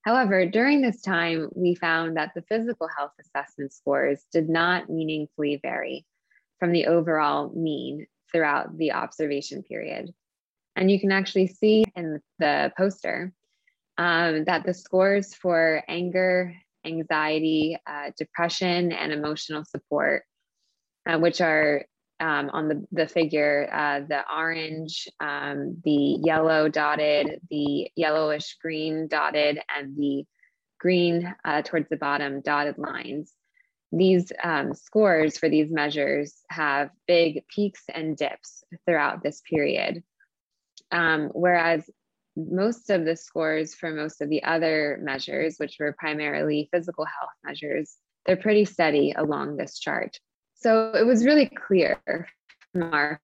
However, 0.04 0.44
during 0.46 0.80
this 0.80 1.00
time, 1.00 1.48
we 1.54 1.76
found 1.76 2.16
that 2.16 2.32
the 2.34 2.42
physical 2.42 2.88
health 2.88 3.12
assessment 3.20 3.72
scores 3.72 4.26
did 4.32 4.48
not 4.48 4.90
meaningfully 4.90 5.60
vary 5.62 6.04
from 6.58 6.72
the 6.72 6.86
overall 6.86 7.52
mean 7.54 8.06
throughout 8.32 8.76
the 8.76 8.92
observation 8.92 9.62
period. 9.62 10.12
And 10.74 10.90
you 10.90 10.98
can 10.98 11.12
actually 11.12 11.46
see 11.46 11.84
in 11.94 12.20
the 12.40 12.72
poster 12.76 13.32
um, 13.98 14.44
that 14.44 14.64
the 14.64 14.74
scores 14.74 15.34
for 15.34 15.84
anger, 15.86 16.56
anxiety, 16.84 17.76
uh, 17.86 18.10
depression, 18.16 18.92
and 18.92 19.12
emotional 19.12 19.64
support, 19.64 20.24
uh, 21.06 21.18
which 21.18 21.40
are 21.40 21.84
um, 22.20 22.50
on 22.52 22.68
the, 22.68 22.86
the 22.92 23.08
figure, 23.08 23.68
uh, 23.72 24.00
the 24.08 24.22
orange, 24.32 25.08
um, 25.20 25.78
the 25.84 26.18
yellow 26.22 26.68
dotted, 26.68 27.40
the 27.50 27.90
yellowish 27.96 28.56
green 28.62 29.08
dotted, 29.08 29.58
and 29.76 29.96
the 29.96 30.24
green 30.78 31.34
uh, 31.44 31.62
towards 31.62 31.88
the 31.88 31.96
bottom 31.96 32.40
dotted 32.40 32.78
lines. 32.78 33.32
These 33.90 34.32
um, 34.42 34.72
scores 34.72 35.36
for 35.36 35.48
these 35.48 35.70
measures 35.70 36.34
have 36.48 36.90
big 37.06 37.44
peaks 37.48 37.82
and 37.92 38.16
dips 38.16 38.64
throughout 38.86 39.22
this 39.22 39.42
period. 39.48 40.02
Um, 40.92 41.30
whereas 41.34 41.88
most 42.36 42.90
of 42.90 43.04
the 43.04 43.16
scores 43.16 43.74
for 43.74 43.90
most 43.90 44.20
of 44.20 44.28
the 44.28 44.42
other 44.44 44.98
measures, 45.02 45.56
which 45.58 45.76
were 45.78 45.94
primarily 45.98 46.68
physical 46.72 47.04
health 47.04 47.30
measures, 47.44 47.96
they're 48.26 48.36
pretty 48.36 48.64
steady 48.64 49.12
along 49.16 49.56
this 49.56 49.78
chart. 49.78 50.18
So 50.54 50.92
it 50.94 51.04
was 51.04 51.24
really 51.24 51.46
clear 51.46 52.00
from 52.72 52.82
our 52.94 53.20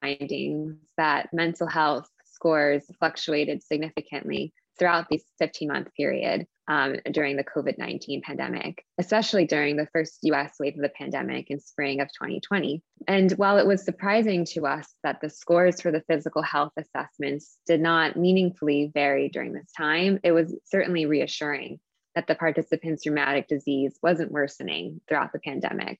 findings 0.00 0.76
that 0.96 1.28
mental 1.32 1.66
health 1.66 2.08
scores 2.26 2.84
fluctuated 2.98 3.62
significantly 3.62 4.52
throughout 4.78 5.06
this 5.10 5.22
15 5.38 5.68
month 5.68 5.88
period 5.96 6.46
um, 6.68 6.96
during 7.10 7.36
the 7.36 7.44
COVID 7.44 7.78
19 7.78 8.22
pandemic, 8.22 8.84
especially 8.98 9.46
during 9.46 9.76
the 9.76 9.88
first 9.92 10.18
US 10.22 10.54
wave 10.58 10.74
of 10.74 10.82
the 10.82 10.88
pandemic 10.88 11.50
in 11.50 11.60
spring 11.60 12.00
of 12.00 12.08
2020. 12.08 12.82
And 13.06 13.32
while 13.32 13.58
it 13.58 13.66
was 13.66 13.84
surprising 13.84 14.44
to 14.46 14.66
us 14.66 14.94
that 15.02 15.20
the 15.20 15.30
scores 15.30 15.80
for 15.80 15.90
the 15.90 16.02
physical 16.08 16.42
health 16.42 16.72
assessments 16.78 17.58
did 17.66 17.80
not 17.80 18.16
meaningfully 18.16 18.90
vary 18.94 19.28
during 19.28 19.52
this 19.52 19.70
time, 19.76 20.18
it 20.22 20.32
was 20.32 20.54
certainly 20.64 21.06
reassuring 21.06 21.80
that 22.14 22.26
the 22.26 22.34
participants' 22.34 23.06
rheumatic 23.06 23.48
disease 23.48 23.98
wasn't 24.02 24.30
worsening 24.30 25.00
throughout 25.08 25.32
the 25.32 25.40
pandemic. 25.40 25.98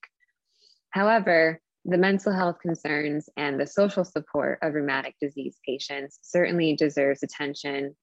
However, 0.89 1.59
the 1.83 1.97
mental 1.97 2.33
health 2.33 2.57
concerns 2.59 3.29
and 3.37 3.59
the 3.59 3.67
social 3.67 4.03
support 4.03 4.57
of 4.63 4.73
rheumatic 4.73 5.15
disease 5.21 5.57
patients 5.67 6.17
certainly 6.23 6.75
deserves 6.75 7.21
attention 7.21 7.95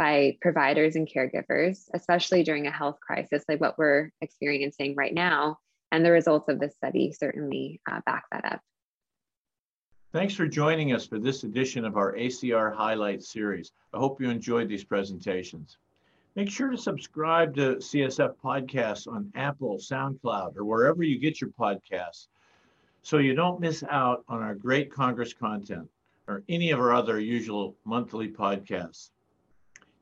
by 0.00 0.34
providers 0.40 0.96
and 0.96 1.06
caregivers, 1.06 1.90
especially 1.92 2.42
during 2.42 2.66
a 2.66 2.70
health 2.70 2.98
crisis 3.06 3.44
like 3.50 3.60
what 3.60 3.76
we're 3.76 4.10
experiencing 4.22 4.94
right 4.96 5.12
now. 5.12 5.58
And 5.92 6.02
the 6.02 6.10
results 6.10 6.48
of 6.48 6.58
this 6.58 6.74
study 6.74 7.12
certainly 7.12 7.82
uh, 7.90 8.00
back 8.06 8.24
that 8.32 8.46
up. 8.46 8.60
Thanks 10.14 10.34
for 10.34 10.46
joining 10.46 10.94
us 10.94 11.06
for 11.06 11.18
this 11.18 11.44
edition 11.44 11.84
of 11.84 11.98
our 11.98 12.14
ACR 12.14 12.74
Highlight 12.74 13.22
Series. 13.22 13.72
I 13.92 13.98
hope 13.98 14.22
you 14.22 14.30
enjoyed 14.30 14.70
these 14.70 14.84
presentations. 14.84 15.76
Make 16.34 16.48
sure 16.48 16.70
to 16.70 16.78
subscribe 16.78 17.54
to 17.56 17.76
CSF 17.76 18.36
podcasts 18.42 19.06
on 19.06 19.30
Apple, 19.34 19.76
SoundCloud, 19.76 20.56
or 20.56 20.64
wherever 20.64 21.02
you 21.02 21.18
get 21.18 21.42
your 21.42 21.50
podcasts 21.50 22.28
so 23.02 23.18
you 23.18 23.34
don't 23.34 23.60
miss 23.60 23.84
out 23.90 24.24
on 24.28 24.40
our 24.40 24.54
great 24.54 24.90
Congress 24.90 25.34
content 25.34 25.90
or 26.26 26.42
any 26.48 26.70
of 26.70 26.80
our 26.80 26.94
other 26.94 27.20
usual 27.20 27.76
monthly 27.84 28.28
podcasts. 28.28 29.10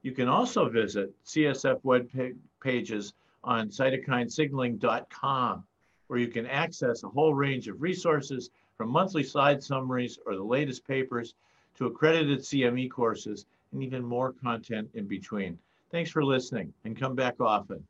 You 0.02 0.12
can 0.12 0.28
also 0.28 0.68
visit 0.68 1.12
CSF 1.24 1.80
web 1.82 2.08
pages 2.62 3.14
on 3.44 3.68
cytokinesignaling.com, 3.68 5.64
where 6.06 6.18
you 6.18 6.28
can 6.28 6.46
access 6.46 7.02
a 7.02 7.08
whole 7.08 7.34
range 7.34 7.68
of 7.68 7.80
resources 7.82 8.50
from 8.76 8.90
monthly 8.90 9.24
slide 9.24 9.62
summaries 9.62 10.18
or 10.24 10.36
the 10.36 10.42
latest 10.42 10.86
papers 10.86 11.34
to 11.76 11.86
accredited 11.86 12.40
CME 12.40 12.90
courses 12.90 13.46
and 13.72 13.82
even 13.82 14.04
more 14.04 14.32
content 14.32 14.88
in 14.94 15.06
between. 15.06 15.58
Thanks 15.90 16.10
for 16.10 16.24
listening 16.24 16.72
and 16.84 16.96
come 16.98 17.14
back 17.14 17.34
often. 17.40 17.84